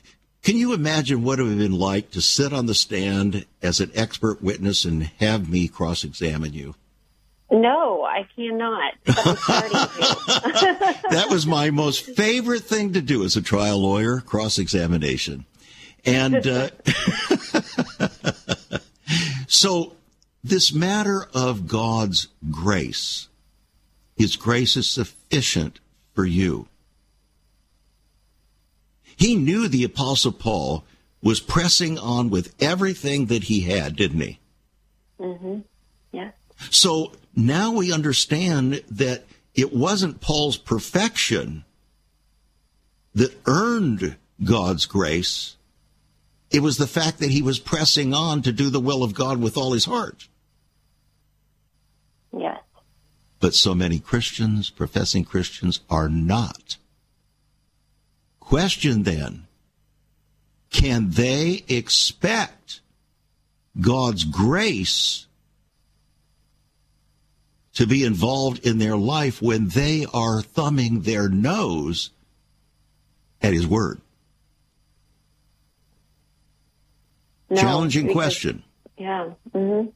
[0.43, 3.81] can you imagine what it would have been like to sit on the stand as
[3.81, 6.75] an expert witness and have me cross examine you?
[7.51, 8.95] No, I cannot.
[11.11, 15.45] that was my most favorite thing to do as a trial lawyer cross examination.
[16.05, 16.69] And uh,
[19.47, 19.95] so,
[20.43, 23.29] this matter of God's grace,
[24.17, 25.81] His grace is sufficient
[26.15, 26.69] for you.
[29.17, 30.85] He knew the Apostle Paul
[31.23, 34.41] was pressing on with everything that he had, didn't he?
[35.21, 35.59] Mm-hmm.
[36.13, 36.31] Yeah.
[36.71, 41.65] So now we understand that it wasn't Paul's perfection
[43.15, 45.57] that earned God's grace.
[46.51, 49.41] It was the fact that he was pressing on to do the will of God
[49.41, 50.29] with all his heart.
[52.37, 52.61] Yes.
[53.39, 56.77] But so many Christians, professing Christians, are not.
[58.41, 59.47] Question then,
[60.71, 62.81] can they expect
[63.81, 65.27] God's grace
[67.75, 72.11] to be involved in their life when they are thumbing their nose
[73.41, 74.01] at His Word?
[77.51, 78.63] No, Challenging because- question.
[78.97, 79.31] Yeah.
[79.53, 79.87] hmm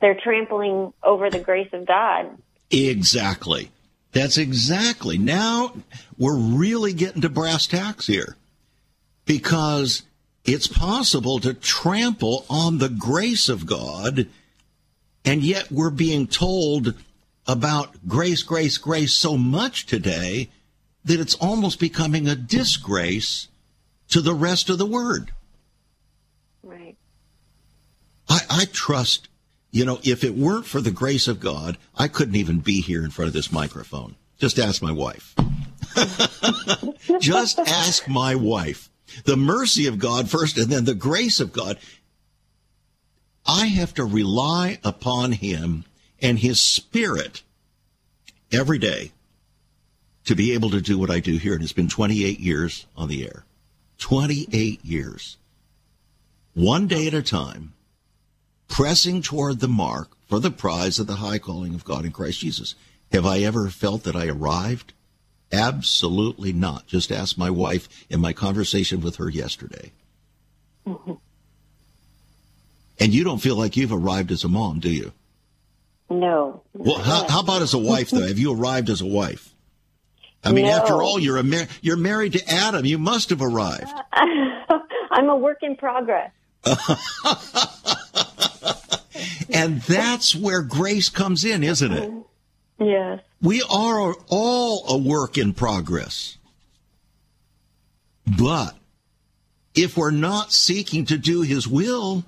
[0.00, 2.36] They're trampling over the grace of God.
[2.70, 3.70] Exactly.
[4.12, 5.16] That's exactly.
[5.18, 5.74] Now
[6.18, 8.36] we're really getting to brass tacks here
[9.24, 10.02] because
[10.44, 14.28] it's possible to trample on the grace of God
[15.24, 16.94] And yet we're being told
[17.46, 20.50] about grace, grace, grace so much today
[21.04, 23.46] that it's almost becoming a disgrace
[24.08, 25.32] to the rest of the word.
[28.32, 29.28] I, I trust,
[29.72, 33.04] you know, if it weren't for the grace of God, I couldn't even be here
[33.04, 34.16] in front of this microphone.
[34.38, 35.34] Just ask my wife.
[37.20, 38.88] Just ask my wife.
[39.24, 41.78] The mercy of God first and then the grace of God.
[43.44, 45.84] I have to rely upon Him
[46.22, 47.42] and His Spirit
[48.50, 49.12] every day
[50.24, 51.52] to be able to do what I do here.
[51.52, 53.44] And it's been 28 years on the air.
[53.98, 55.36] 28 years.
[56.54, 57.74] One day at a time,
[58.72, 62.40] pressing toward the mark for the prize of the high calling of God in Christ
[62.40, 62.74] Jesus.
[63.12, 64.94] Have I ever felt that I arrived?
[65.52, 66.86] Absolutely not.
[66.86, 69.92] Just ask my wife in my conversation with her yesterday.
[70.86, 71.12] Mm-hmm.
[73.00, 75.12] And you don't feel like you've arrived as a mom, do you?
[76.08, 76.62] No.
[76.72, 78.28] Well, how, how about as a wife, though?
[78.28, 79.52] Have you arrived as a wife?
[80.44, 80.72] I mean, no.
[80.72, 82.84] after all, you're a mar- you're married to Adam.
[82.84, 83.92] You must have arrived.
[84.12, 86.30] I'm a work in progress.
[89.52, 92.12] and that's where grace comes in, isn't it?
[92.78, 93.20] Yes.
[93.40, 96.38] We are all a work in progress.
[98.26, 98.76] But
[99.74, 102.24] if we're not seeking to do his will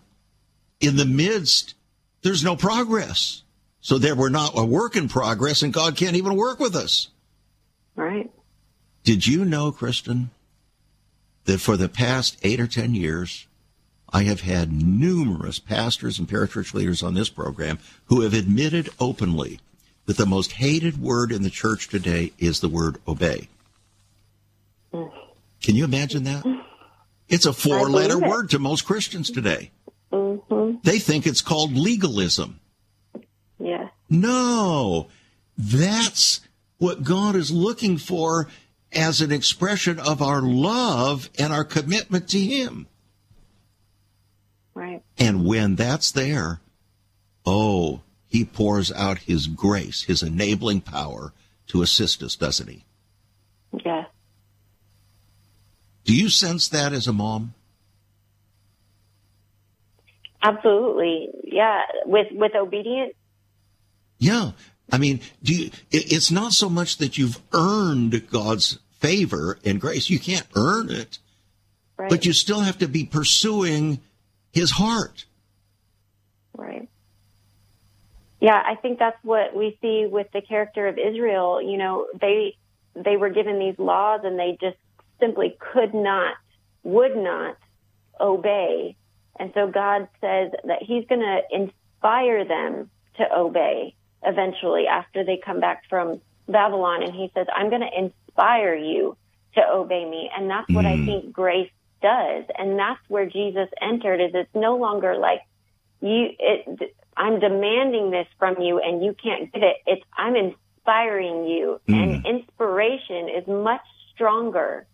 [0.80, 1.74] in the midst,
[2.22, 3.42] there's no progress.
[3.80, 7.08] So there we're not a work in progress and God can't even work with us.
[7.96, 8.30] Right.
[9.04, 10.30] Did you know, Kristen,
[11.44, 13.46] that for the past eight or ten years,
[14.14, 19.58] I have had numerous pastors and parachurch leaders on this program who have admitted openly
[20.06, 23.48] that the most hated word in the church today is the word obey.
[24.92, 26.44] Can you imagine that?
[27.28, 29.72] It's a four letter word to most Christians today.
[30.12, 30.76] Mm-hmm.
[30.84, 32.60] They think it's called legalism.
[33.58, 33.88] Yeah.
[34.08, 35.08] No,
[35.58, 36.40] that's
[36.78, 38.46] what God is looking for
[38.92, 42.86] as an expression of our love and our commitment to Him.
[44.74, 45.02] Right.
[45.18, 46.60] And when that's there,
[47.46, 51.32] oh, He pours out His grace, His enabling power
[51.68, 52.84] to assist us, doesn't He?
[53.84, 54.04] Yeah.
[56.04, 57.54] Do you sense that as a mom?
[60.42, 61.30] Absolutely.
[61.44, 61.80] Yeah.
[62.04, 63.14] With with obedience.
[64.18, 64.52] Yeah.
[64.92, 70.08] I mean, do you, it's not so much that you've earned God's favor and grace.
[70.08, 71.18] You can't earn it.
[71.98, 72.08] Right.
[72.08, 74.00] But you still have to be pursuing
[74.54, 75.26] his heart.
[76.56, 76.88] Right.
[78.40, 81.60] Yeah, I think that's what we see with the character of Israel.
[81.62, 82.56] You know, they
[82.94, 84.76] they were given these laws and they just
[85.20, 86.34] simply could not,
[86.82, 87.56] would not
[88.20, 88.96] obey.
[89.38, 95.40] And so God says that He's going to inspire them to obey eventually after they
[95.44, 97.02] come back from Babylon.
[97.02, 99.16] And He says, I'm going to inspire you
[99.54, 100.30] to obey me.
[100.36, 101.02] And that's what mm.
[101.02, 101.70] I think grace
[102.04, 102.44] does.
[102.56, 105.40] And that's where Jesus entered is it's no longer like
[106.02, 109.76] you, it, I'm demanding this from you and you can't get it.
[109.86, 111.94] It's I'm inspiring you mm.
[111.94, 113.80] and inspiration is much
[114.14, 114.86] stronger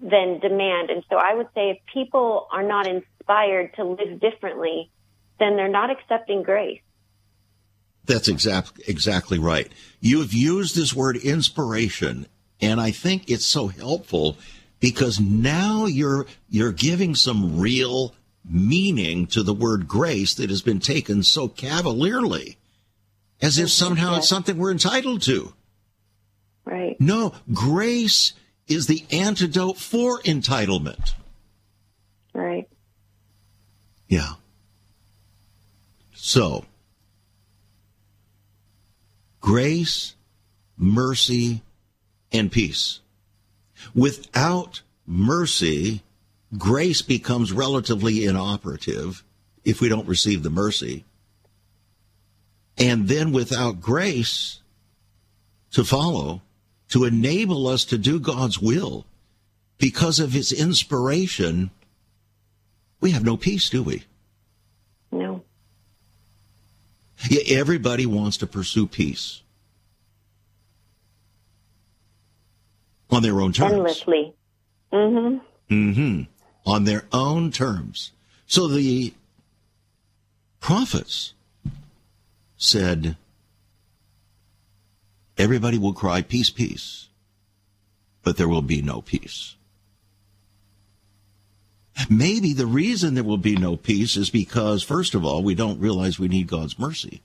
[0.00, 0.90] than demand.
[0.90, 4.90] And so I would say if people are not inspired to live differently,
[5.38, 6.80] then they're not accepting grace.
[8.06, 9.70] That's exactly exactly right.
[10.00, 12.26] You have used this word inspiration,
[12.60, 14.36] and I think it's so helpful
[14.80, 18.14] because now you're you're giving some real
[18.48, 22.56] meaning to the word grace that has been taken so cavalierly,
[23.40, 25.52] as if somehow it's something we're entitled to.
[26.64, 27.00] Right.
[27.00, 28.32] No, grace
[28.66, 31.12] is the antidote for entitlement.
[32.32, 32.68] Right.
[34.08, 34.34] Yeah.
[36.12, 36.64] So,
[39.40, 40.16] grace,
[40.76, 41.62] mercy,
[42.32, 43.00] and peace.
[43.94, 46.02] Without mercy,
[46.56, 49.24] grace becomes relatively inoperative
[49.64, 51.04] if we don't receive the mercy.
[52.78, 54.60] And then without grace
[55.72, 56.42] to follow,
[56.90, 59.06] to enable us to do God's will
[59.78, 61.70] because of his inspiration,
[63.00, 64.04] we have no peace, do we?
[65.10, 65.42] No.
[67.28, 69.42] Yeah, everybody wants to pursue peace
[73.16, 73.72] on their own terms.
[73.72, 74.34] Endlessly.
[74.92, 75.74] Mm-hmm.
[75.74, 76.22] Mm-hmm.
[76.70, 78.12] On their own terms.
[78.46, 79.14] So the
[80.60, 81.32] prophets
[82.58, 83.16] said,
[85.38, 87.08] Everybody will cry, peace, peace,
[88.22, 89.56] but there will be no peace.
[92.08, 95.80] Maybe the reason there will be no peace is because, first of all, we don't
[95.80, 97.22] realize we need God's mercy.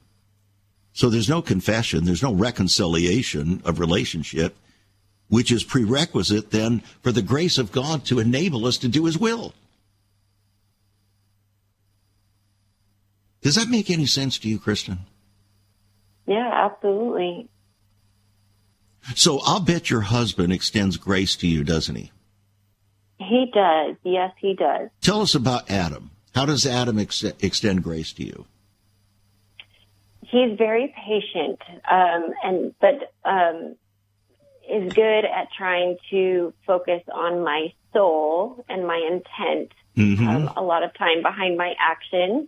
[0.94, 4.56] So there's no confession, there's no reconciliation of relationship,
[5.32, 9.18] which is prerequisite then for the grace of God to enable us to do His
[9.18, 9.54] will.
[13.42, 15.00] Does that make any sense to you, Kristen?
[16.28, 17.50] Yeah, absolutely.
[19.16, 22.12] So I'll bet your husband extends grace to you, doesn't he?
[23.18, 23.96] He does.
[24.04, 24.90] Yes, he does.
[25.02, 26.12] Tell us about Adam.
[26.36, 28.46] How does Adam ex- extend grace to you?
[30.22, 31.60] He's very patient,
[31.90, 33.76] um, and but um,
[34.72, 39.72] is good at trying to focus on my soul and my intent.
[39.98, 40.28] Mm-hmm.
[40.28, 42.48] Um, a lot of time behind my action.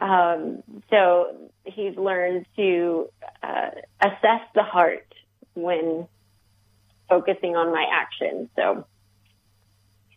[0.00, 3.08] Um, so he's learned to
[3.42, 3.70] uh,
[4.00, 5.12] assess the heart
[5.54, 6.06] when
[7.08, 8.48] focusing on my action.
[8.56, 8.86] So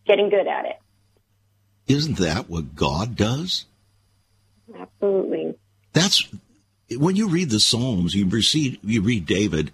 [0.06, 0.80] getting good at it.
[1.88, 3.66] Isn't that what God does?
[4.78, 5.56] Absolutely.
[5.94, 6.28] That's
[6.92, 9.72] when you read the Psalms, you read, you read David,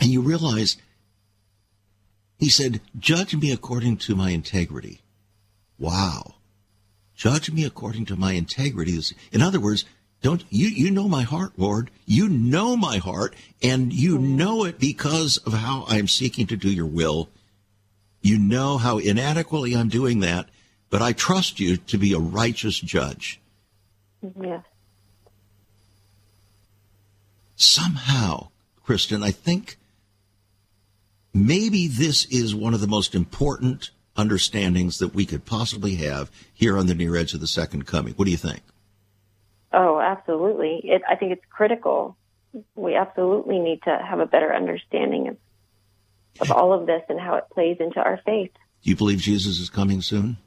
[0.00, 0.76] and you realize
[2.38, 5.00] he said, Judge me according to my integrity.
[5.78, 6.36] Wow.
[7.14, 8.98] Judge me according to my integrity.
[9.32, 9.84] In other words,
[10.22, 11.90] don't you you know my heart, Lord.
[12.06, 16.70] You know my heart, and you know it because of how I'm seeking to do
[16.70, 17.28] your will.
[18.20, 20.48] You know how inadequately I'm doing that,
[20.90, 23.40] but I trust you to be a righteous judge.
[24.40, 24.64] Yes.
[27.54, 28.48] Somehow,
[28.84, 29.76] Kristen, I think
[31.46, 36.76] maybe this is one of the most important understandings that we could possibly have here
[36.76, 38.14] on the near edge of the second coming.
[38.14, 38.60] What do you think?
[39.72, 40.80] Oh, absolutely.
[40.84, 42.16] It, I think it's critical.
[42.74, 45.36] We absolutely need to have a better understanding of,
[46.40, 48.52] of all of this and how it plays into our faith.
[48.82, 50.38] Do you believe Jesus is coming soon?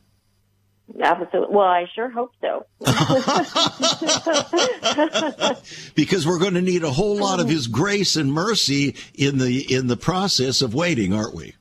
[0.99, 1.55] Absolutely.
[1.55, 2.65] Well, I sure hope so.
[5.95, 9.73] because we're going to need a whole lot of His grace and mercy in the
[9.73, 11.55] in the process of waiting, aren't we?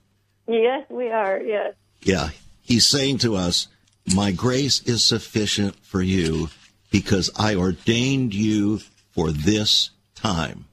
[0.49, 1.41] Yes, we are.
[1.41, 1.75] Yes.
[2.03, 2.31] Yeah,
[2.63, 3.69] He's saying to us,
[4.15, 6.49] "My grace is sufficient for you,
[6.91, 10.67] because I ordained you for this time."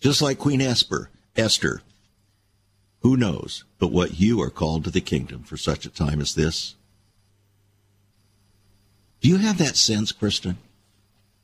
[0.00, 1.82] Just like Queen Esther, Esther.
[3.02, 6.34] Who knows but what you are called to the kingdom for such a time as
[6.34, 6.76] this?
[9.20, 10.56] Do you have that sense, Kristen,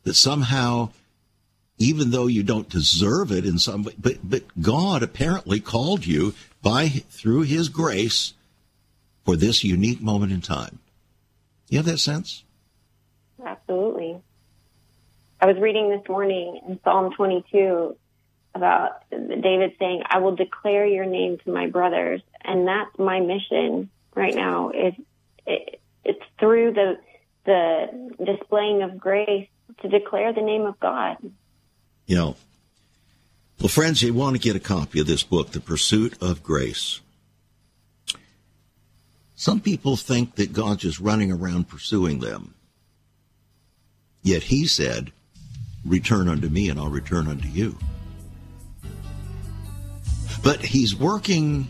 [0.04, 0.90] that somehow,
[1.78, 6.34] even though you don't deserve it in some way, but but God apparently called you
[6.62, 8.32] by through His grace
[9.24, 10.78] for this unique moment in time?
[11.68, 12.44] You have that sense?
[13.44, 14.20] Absolutely.
[15.40, 17.94] I was reading this morning in Psalm 22
[18.54, 23.90] about David saying, "I will declare your name to my brothers," and that's my mission
[24.14, 24.70] right now.
[24.70, 24.94] Is
[25.46, 26.98] it, it's through the
[27.46, 29.48] the displaying of grace
[29.80, 31.16] to declare the name of God.
[32.06, 32.36] You know,
[33.60, 37.00] well, friends, you want to get a copy of this book, The Pursuit of Grace.
[39.34, 42.54] Some people think that God's just running around pursuing them.
[44.22, 45.12] Yet he said,
[45.84, 47.78] Return unto me, and I'll return unto you.
[50.42, 51.68] But he's working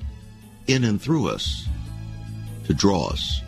[0.66, 1.66] in and through us
[2.64, 3.42] to draw us.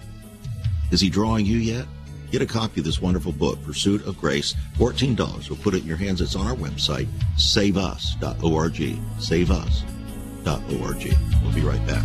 [0.91, 1.87] Is he drawing you yet?
[2.31, 4.55] Get a copy of this wonderful book, Pursuit of Grace.
[4.77, 5.49] $14.
[5.49, 6.21] We'll put it in your hands.
[6.21, 8.99] It's on our website, saveus.org.
[9.19, 9.83] Saveus.org.
[11.43, 12.05] We'll be right back.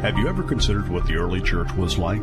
[0.00, 2.22] Have you ever considered what the early church was like?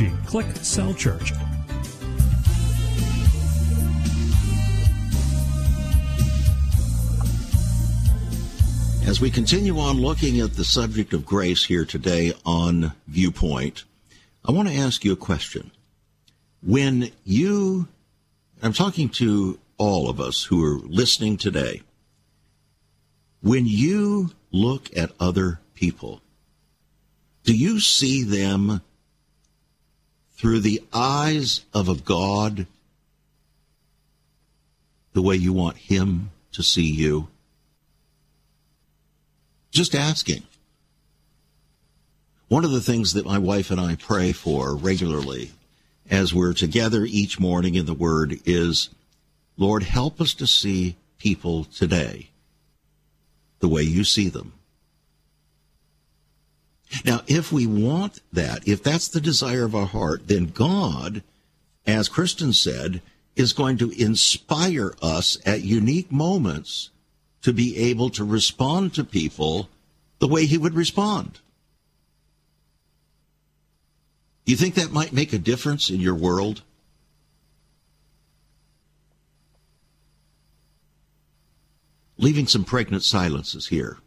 [0.25, 1.31] Click Cell Church.
[9.05, 13.83] As we continue on looking at the subject of grace here today on Viewpoint,
[14.47, 15.71] I want to ask you a question.
[16.63, 17.87] When you,
[18.63, 21.81] I'm talking to all of us who are listening today,
[23.41, 26.21] when you look at other people,
[27.43, 28.81] do you see them
[30.41, 32.65] through the eyes of a God
[35.13, 37.27] the way you want Him to see you?
[39.69, 40.41] Just asking.
[42.47, 45.51] One of the things that my wife and I pray for regularly
[46.09, 48.89] as we're together each morning in the Word is,
[49.57, 52.29] Lord, help us to see people today
[53.59, 54.53] the way you see them.
[57.05, 61.23] Now, if we want that, if that's the desire of our heart, then God,
[61.85, 63.01] as Kristen said,
[63.35, 66.89] is going to inspire us at unique moments
[67.41, 69.69] to be able to respond to people
[70.19, 71.39] the way he would respond.
[74.45, 76.61] You think that might make a difference in your world?
[82.17, 83.97] Leaving some pregnant silences here.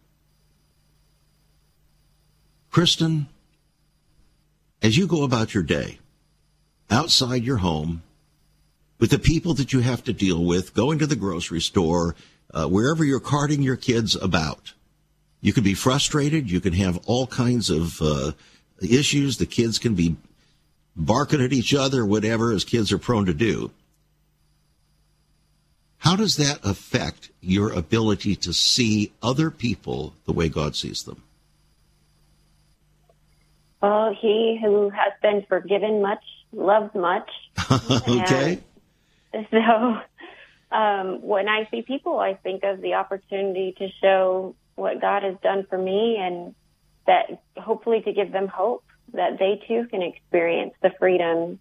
[2.75, 3.29] Kristen,
[4.83, 6.01] as you go about your day,
[6.91, 8.03] outside your home,
[8.99, 12.17] with the people that you have to deal with, going to the grocery store,
[12.53, 14.73] uh, wherever you're carting your kids about,
[15.41, 16.51] you can be frustrated.
[16.51, 18.33] You can have all kinds of uh,
[18.83, 19.37] issues.
[19.37, 20.17] The kids can be
[20.97, 23.71] barking at each other, whatever, as kids are prone to do.
[25.99, 31.23] How does that affect your ability to see other people the way God sees them?
[33.85, 37.29] Well, he who has been forgiven much loves much.
[37.71, 38.59] okay.
[39.35, 45.03] And so um, when I see people, I think of the opportunity to show what
[45.03, 46.55] God has done for me and
[47.07, 51.61] that hopefully to give them hope that they too can experience the freedom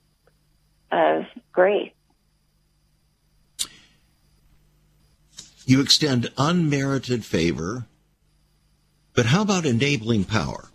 [0.93, 1.91] of grace.
[5.65, 7.85] You extend unmerited favor,
[9.13, 10.69] but how about enabling power?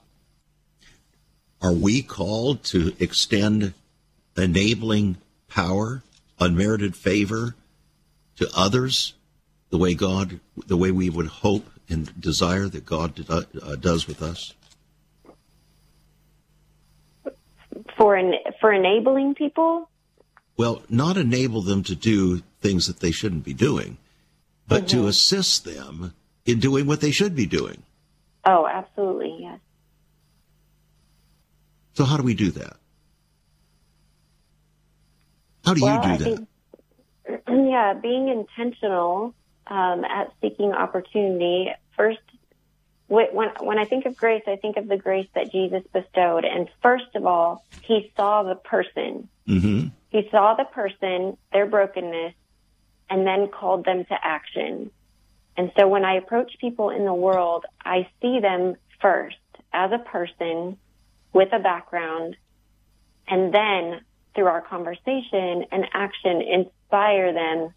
[1.60, 3.74] Are we called to extend
[4.36, 5.16] enabling
[5.48, 6.02] power,
[6.38, 7.56] unmerited favor
[8.36, 9.14] to others
[9.70, 13.42] the way God, the way we would hope and desire that God uh,
[13.76, 14.54] does with us?
[17.96, 19.90] For en- for enabling people?
[20.56, 23.98] Well, not enable them to do things that they shouldn't be doing,
[24.66, 25.00] but mm-hmm.
[25.00, 26.14] to assist them
[26.46, 27.82] in doing what they should be doing.
[28.44, 29.58] Oh, absolutely, yes.
[31.98, 32.76] So how do we do that?
[35.64, 36.48] How do well, you do that?
[37.26, 39.34] Think, yeah, being intentional
[39.66, 41.72] um, at seeking opportunity.
[41.96, 42.20] First,
[43.08, 46.44] when when I think of grace, I think of the grace that Jesus bestowed.
[46.44, 49.28] And first of all, He saw the person.
[49.48, 49.88] Mm-hmm.
[50.10, 52.34] He saw the person, their brokenness,
[53.10, 54.92] and then called them to action.
[55.56, 59.34] And so when I approach people in the world, I see them first
[59.72, 60.78] as a person
[61.32, 62.36] with a background,
[63.26, 64.00] and then
[64.34, 67.72] through our conversation and action, inspire them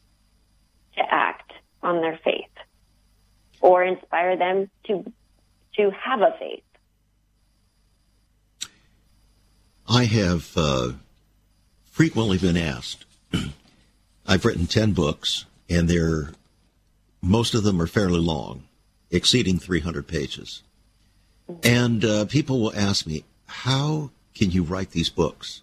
[0.95, 2.49] to act on their faith
[3.60, 5.12] or inspire them to
[5.76, 6.64] to have a faith.
[9.88, 10.91] I have uh,
[11.86, 13.06] frequently been asked.
[14.28, 16.32] I've written ten books, and they're
[17.22, 18.64] most of them are fairly long,
[19.12, 20.64] exceeding 300 pages.
[21.64, 25.62] And uh, people will ask me, how can you write these books?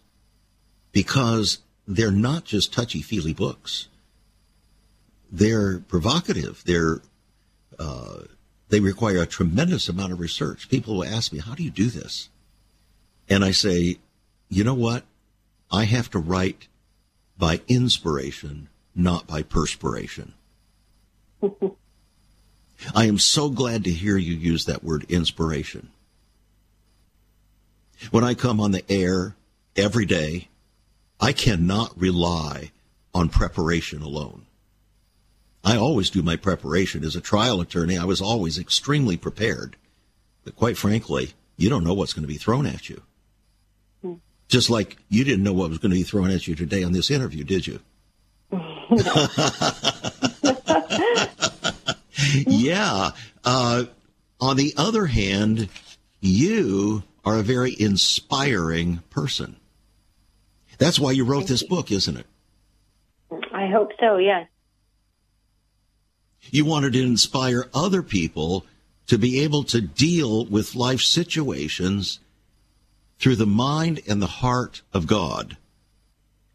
[0.92, 3.88] Because they're not just touchy feely books.
[5.32, 6.62] They're provocative.
[6.64, 7.00] They're
[7.78, 8.22] uh,
[8.68, 10.68] they require a tremendous amount of research.
[10.68, 12.28] People will ask me, "How do you do this?"
[13.28, 13.98] And I say,
[14.48, 15.04] "You know what?
[15.70, 16.68] I have to write
[17.38, 20.34] by inspiration, not by perspiration."
[22.94, 25.90] I am so glad to hear you use that word inspiration.
[28.10, 29.36] When I come on the air
[29.76, 30.48] every day,
[31.20, 32.70] I cannot rely
[33.12, 34.46] on preparation alone.
[35.64, 37.04] I always do my preparation.
[37.04, 39.76] As a trial attorney, I was always extremely prepared.
[40.44, 43.02] But quite frankly, you don't know what's going to be thrown at you.
[44.02, 44.14] Hmm.
[44.48, 46.92] Just like you didn't know what was going to be thrown at you today on
[46.92, 47.80] this interview, did you?
[52.46, 53.10] yeah.
[53.44, 53.84] Uh,
[54.40, 55.68] on the other hand,
[56.20, 59.56] you are a very inspiring person.
[60.78, 61.68] That's why you wrote Thank this you.
[61.68, 62.26] book, isn't it?
[63.52, 64.46] I hope so, yes.
[66.50, 68.64] You wanted to inspire other people
[69.08, 72.20] to be able to deal with life situations
[73.18, 75.56] through the mind and the heart of God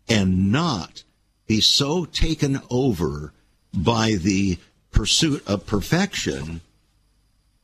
[0.07, 1.03] and not
[1.47, 3.33] be so taken over
[3.73, 4.57] by the
[4.91, 6.61] pursuit of perfection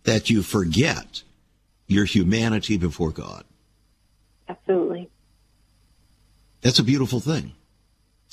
[0.04, 1.24] that you forget
[1.90, 3.44] your humanity before God.
[4.48, 5.10] Absolutely.
[6.62, 7.54] That's a beautiful thing.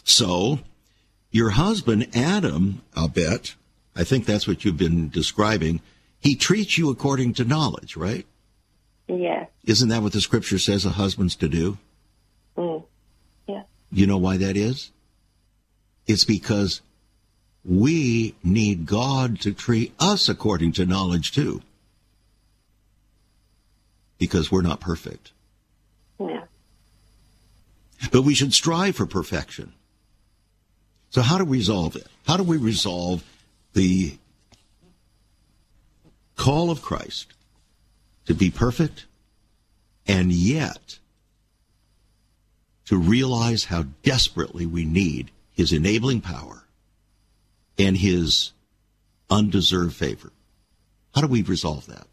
[0.05, 0.61] So,
[1.31, 3.55] your husband, Adam, I'll bet,
[3.97, 5.81] I think that's what you've been describing,
[6.21, 8.27] he treats you according to knowledge, right?
[9.09, 9.49] Yes.
[9.65, 11.79] Isn't that what the scripture says a husband's to do?
[12.57, 12.85] Mm.
[13.49, 13.63] Yeah.
[13.91, 14.91] You know why that is?
[16.07, 16.83] It's because
[17.65, 21.63] we need God to treat us according to knowledge too.
[24.19, 25.33] Because we're not perfect.
[26.19, 26.45] Yeah.
[28.13, 29.73] But we should strive for perfection.
[31.11, 32.07] So how do we resolve it?
[32.27, 33.23] How do we resolve
[33.73, 34.17] the
[36.37, 37.33] call of Christ
[38.27, 39.07] to be perfect
[40.07, 40.99] and yet
[42.87, 46.65] to realize how desperately we need his enabling power
[47.79, 48.53] and his
[49.29, 50.31] undeserved favor.
[51.15, 52.07] How do we resolve that?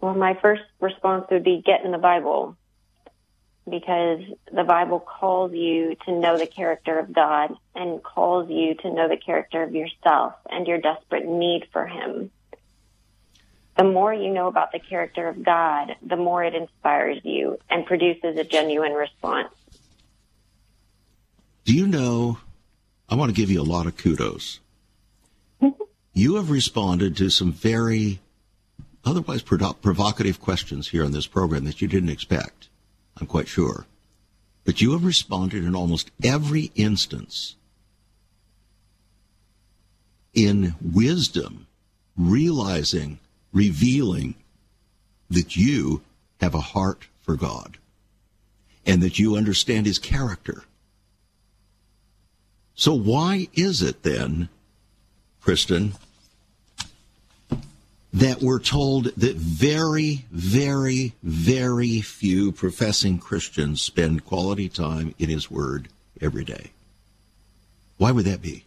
[0.00, 2.56] Well, my first response would be get in the Bible
[3.68, 4.20] because
[4.52, 9.08] the Bible calls you to know the character of God and calls you to know
[9.08, 12.30] the character of yourself and your desperate need for Him.
[13.76, 17.84] The more you know about the character of God, the more it inspires you and
[17.84, 19.52] produces a genuine response.
[21.64, 22.38] Do you know?
[23.08, 24.60] I want to give you a lot of kudos.
[26.14, 28.20] you have responded to some very
[29.06, 32.68] otherwise provocative questions here on this program that you didn't expect.
[33.18, 33.86] I'm quite sure.
[34.64, 37.54] But you have responded in almost every instance
[40.34, 41.66] in wisdom,
[42.16, 43.20] realizing,
[43.52, 44.34] revealing
[45.30, 46.02] that you
[46.40, 47.78] have a heart for God
[48.84, 50.64] and that you understand his character.
[52.74, 54.48] So why is it then,
[55.40, 55.94] Kristen,
[58.12, 65.50] that we're told that very, very, very few professing Christians spend quality time in His
[65.50, 65.88] Word
[66.20, 66.70] every day.
[67.98, 68.64] Why would that be?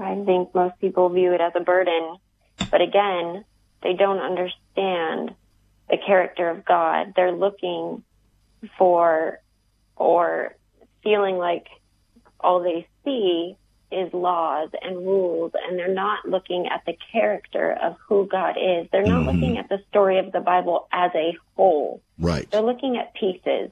[0.00, 2.16] I think most people view it as a burden,
[2.70, 3.44] but again,
[3.82, 5.34] they don't understand
[5.88, 7.14] the character of God.
[7.16, 8.02] They're looking
[8.78, 9.40] for
[9.96, 10.54] or
[11.02, 11.66] feeling like
[12.38, 13.56] all they see
[13.90, 18.86] is laws and rules and they're not looking at the character of who God is.
[18.92, 19.40] They're not mm-hmm.
[19.40, 22.02] looking at the story of the Bible as a whole.
[22.18, 22.50] Right.
[22.50, 23.70] They're looking at pieces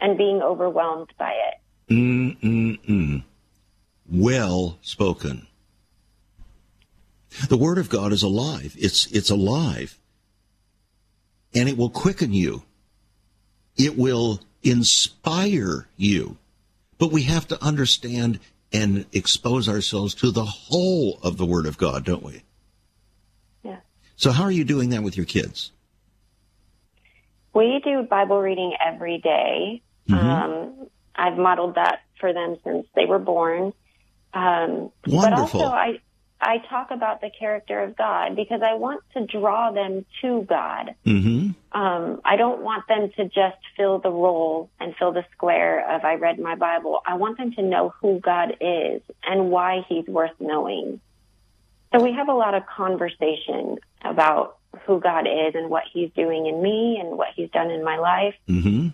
[0.00, 1.92] and being overwhelmed by it.
[1.92, 3.22] Mm-mm-mm.
[4.10, 5.46] Well spoken.
[7.48, 8.74] The Word of God is alive.
[8.78, 9.98] It's, it's alive.
[11.54, 12.62] And it will quicken you.
[13.76, 16.38] It will inspire you.
[16.98, 18.40] But we have to understand
[18.72, 22.42] and expose ourselves to the whole of the Word of God, don't we?
[23.62, 23.78] Yeah.
[24.16, 25.72] So, how are you doing that with your kids?
[27.52, 29.82] We do Bible reading every day.
[30.08, 30.14] Mm-hmm.
[30.14, 33.72] Um, I've modeled that for them since they were born.
[34.32, 35.20] Um, Wonderful.
[35.20, 36.00] But also, I
[36.40, 40.94] I talk about the character of God because I want to draw them to God.
[41.04, 41.78] Mm-hmm.
[41.78, 46.04] Um, I don't want them to just fill the role and fill the square of
[46.04, 47.00] I read my Bible.
[47.06, 51.00] I want them to know who God is and why He's worth knowing.
[51.92, 56.46] So we have a lot of conversation about who God is and what He's doing
[56.46, 58.34] in me and what He's done in my life.
[58.48, 58.88] Mm-hmm.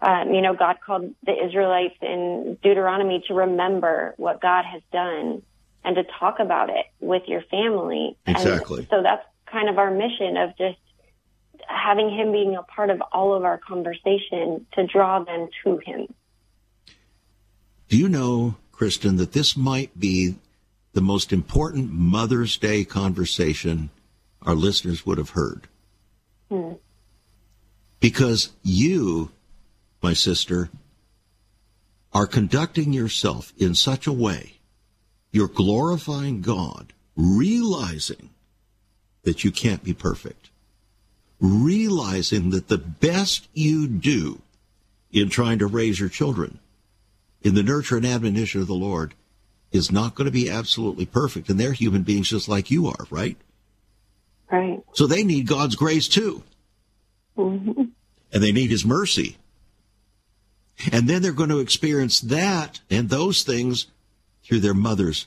[0.00, 5.42] Um, you know, God called the Israelites in Deuteronomy to remember what God has done
[5.84, 8.16] and to talk about it with your family.
[8.26, 8.80] Exactly.
[8.80, 10.78] And so that's kind of our mission of just
[11.66, 16.06] having him being a part of all of our conversation to draw them to him.
[17.88, 20.36] Do you know, Kristen, that this might be
[20.92, 23.90] the most important Mother's Day conversation
[24.42, 25.68] our listeners would have heard?
[26.50, 26.72] Hmm.
[28.00, 29.30] Because you,
[30.02, 30.70] my sister,
[32.12, 34.57] are conducting yourself in such a way
[35.30, 38.30] you're glorifying God, realizing
[39.24, 40.50] that you can't be perfect,
[41.40, 44.40] realizing that the best you do
[45.12, 46.58] in trying to raise your children
[47.42, 49.14] in the nurture and admonition of the Lord
[49.70, 51.48] is not going to be absolutely perfect.
[51.48, 53.36] And they're human beings just like you are, right?
[54.50, 54.82] Right.
[54.92, 56.42] So they need God's grace too.
[57.36, 57.84] Mm-hmm.
[58.32, 59.36] And they need His mercy.
[60.92, 63.86] And then they're going to experience that and those things
[64.48, 65.26] through their mother's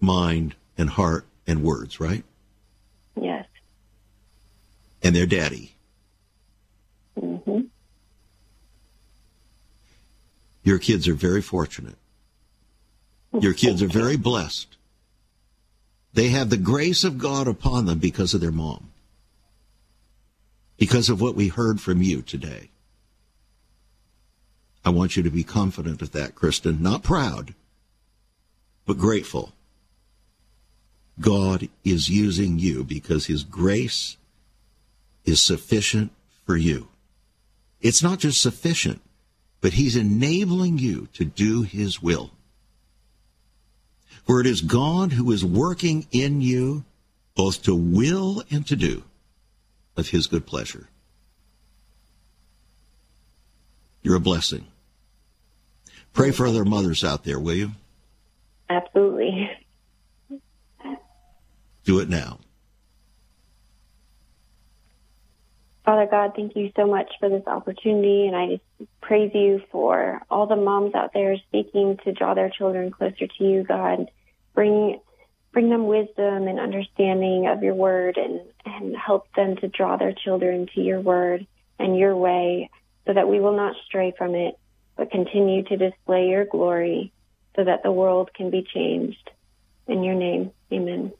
[0.00, 2.22] mind and heart and words, right?
[3.20, 3.46] Yes.
[5.02, 5.74] And their daddy.
[7.18, 7.62] Mm-hmm.
[10.62, 11.96] Your kids are very fortunate.
[13.40, 14.76] Your kids are very blessed.
[16.12, 18.90] They have the grace of God upon them because of their mom,
[20.76, 22.70] because of what we heard from you today.
[24.84, 26.80] I want you to be confident of that, Kristen.
[26.80, 27.54] Not proud,
[28.86, 29.52] but grateful.
[31.20, 34.16] God is using you because His grace
[35.24, 36.12] is sufficient
[36.44, 36.88] for you.
[37.80, 39.00] It's not just sufficient,
[39.60, 42.32] but He's enabling you to do His will.
[44.24, 46.84] For it is God who is working in you
[47.34, 49.04] both to will and to do
[49.96, 50.88] of his good pleasure.
[54.02, 54.66] You're a blessing.
[56.12, 57.72] Pray for other mothers out there, will you?
[58.74, 59.50] Absolutely.
[61.84, 62.40] Do it now.
[65.84, 70.22] Father God, thank you so much for this opportunity, and I just praise you for
[70.30, 74.10] all the moms out there seeking to draw their children closer to you, God.
[74.54, 74.98] Bring
[75.52, 80.12] bring them wisdom and understanding of your word and, and help them to draw their
[80.12, 81.46] children to your word
[81.78, 82.70] and your way
[83.06, 84.58] so that we will not stray from it,
[84.96, 87.12] but continue to display your glory
[87.56, 89.30] so that the world can be changed.
[89.86, 91.12] In your name, amen.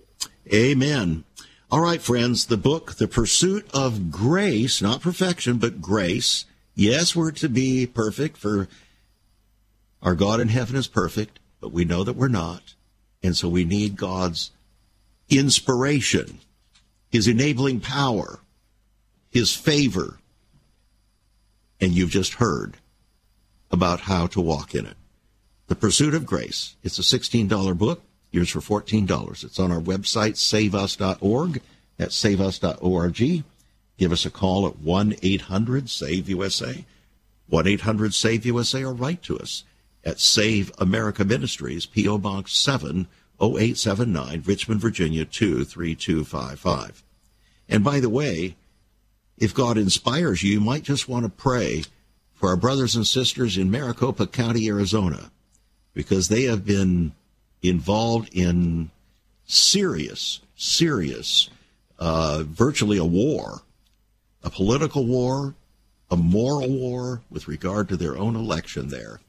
[0.52, 1.24] Amen.
[1.70, 6.44] All right, friends, the book, The Pursuit of Grace, not perfection, but grace.
[6.74, 8.68] Yes, we're to be perfect, for
[10.02, 12.74] our God in heaven is perfect, but we know that we're not.
[13.22, 14.50] And so we need God's
[15.28, 16.38] inspiration,
[17.10, 18.40] His enabling power,
[19.30, 20.18] His favor.
[21.80, 22.76] And you've just heard
[23.70, 24.96] about how to walk in it.
[25.66, 26.76] The Pursuit of Grace.
[26.82, 28.02] It's a $16 book.
[28.30, 29.44] Yours for $14.
[29.44, 31.62] It's on our website, saveus.org.
[31.96, 33.44] That's saveus.org.
[33.96, 36.84] Give us a call at 1 800 SAVE USA,
[37.48, 39.64] 1 800 SAVE USA, or write to us
[40.04, 42.18] at Save America Ministries, P.O.
[42.18, 47.04] Box 70879, Richmond, Virginia 23255.
[47.68, 48.56] And by the way,
[49.38, 51.84] if God inspires you, you might just want to pray
[52.34, 55.30] for our brothers and sisters in Maricopa County, Arizona,
[55.94, 57.12] because they have been
[57.62, 58.90] involved in
[59.46, 61.48] serious, serious,
[61.98, 63.62] uh, virtually a war,
[64.42, 65.54] a political war,
[66.10, 69.20] a moral war with regard to their own election there.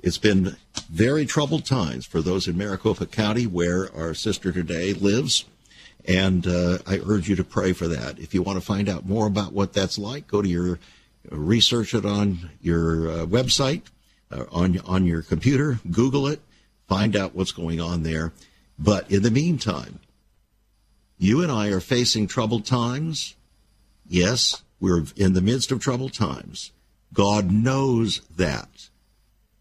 [0.00, 0.56] It's been
[0.90, 5.44] very troubled times for those in Maricopa County where our sister today lives.
[6.06, 8.18] And uh, I urge you to pray for that.
[8.18, 10.78] If you want to find out more about what that's like, go to your
[11.30, 13.90] research it on your uh, website, uh,
[14.30, 16.40] Uh, on on your computer, Google it,
[16.86, 18.32] find out what's going on there.
[18.78, 20.00] But in the meantime,
[21.16, 23.34] you and I are facing troubled times.
[24.06, 26.72] Yes, we're in the midst of troubled times.
[27.12, 28.88] God knows that.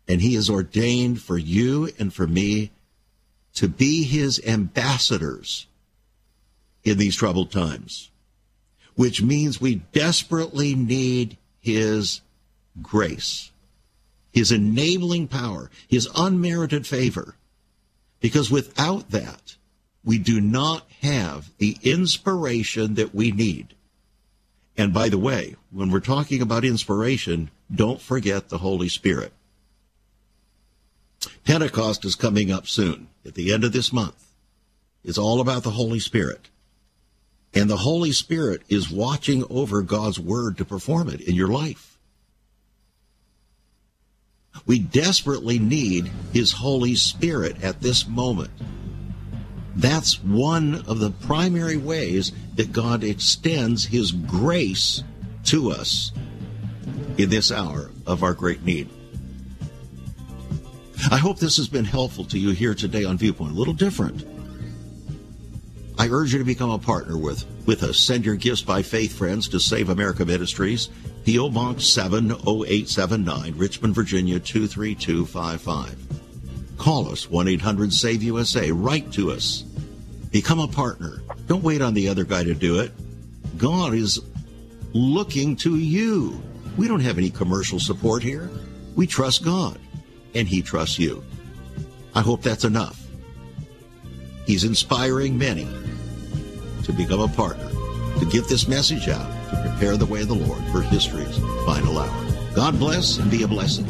[0.07, 2.71] And He has ordained for you and for me
[3.55, 5.67] to be His ambassadors
[6.83, 8.11] in these troubled times,
[8.95, 12.21] which means we desperately need His
[12.81, 13.51] grace.
[14.37, 17.33] His enabling power, His unmerited favor.
[18.19, 19.55] Because without that,
[20.03, 23.73] we do not have the inspiration that we need.
[24.77, 29.33] And by the way, when we're talking about inspiration, don't forget the Holy Spirit.
[31.43, 34.33] Pentecost is coming up soon, at the end of this month.
[35.03, 36.49] It's all about the Holy Spirit.
[37.55, 41.96] And the Holy Spirit is watching over God's Word to perform it in your life.
[44.65, 48.51] We desperately need His Holy Spirit at this moment.
[49.75, 55.03] That's one of the primary ways that God extends His grace
[55.45, 56.11] to us
[57.17, 58.89] in this hour of our great need.
[61.11, 63.51] I hope this has been helpful to you here today on Viewpoint.
[63.51, 64.25] A little different.
[65.97, 67.97] I urge you to become a partner with, with us.
[67.97, 70.89] Send your gifts by faith, friends, to Save America Ministries,
[71.27, 71.49] P.O.
[71.49, 76.77] Box 70879, Richmond, Virginia 23255.
[76.77, 78.71] Call us 1 800 SAVE USA.
[78.71, 79.63] Write to us.
[80.31, 81.21] Become a partner.
[81.47, 82.93] Don't wait on the other guy to do it.
[83.57, 84.21] God is
[84.93, 86.41] looking to you.
[86.77, 88.49] We don't have any commercial support here.
[88.95, 89.77] We trust God,
[90.33, 91.25] and He trusts you.
[92.15, 93.05] I hope that's enough.
[94.45, 95.67] He's inspiring many
[96.83, 97.69] to become a partner,
[98.19, 101.97] to get this message out, to prepare the way of the Lord for history's final
[101.97, 102.27] hour.
[102.55, 103.85] God bless and be a blessing.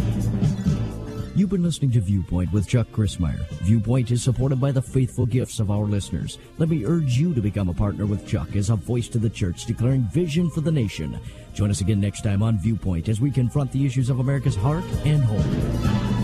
[1.38, 3.48] You've been listening to Viewpoint with Chuck Crismier.
[3.62, 6.40] Viewpoint is supported by the faithful gifts of our listeners.
[6.58, 9.30] Let me urge you to become a partner with Chuck as a voice to the
[9.30, 11.20] church declaring vision for the nation.
[11.54, 14.84] Join us again next time on Viewpoint as we confront the issues of America's heart
[15.06, 16.17] and home.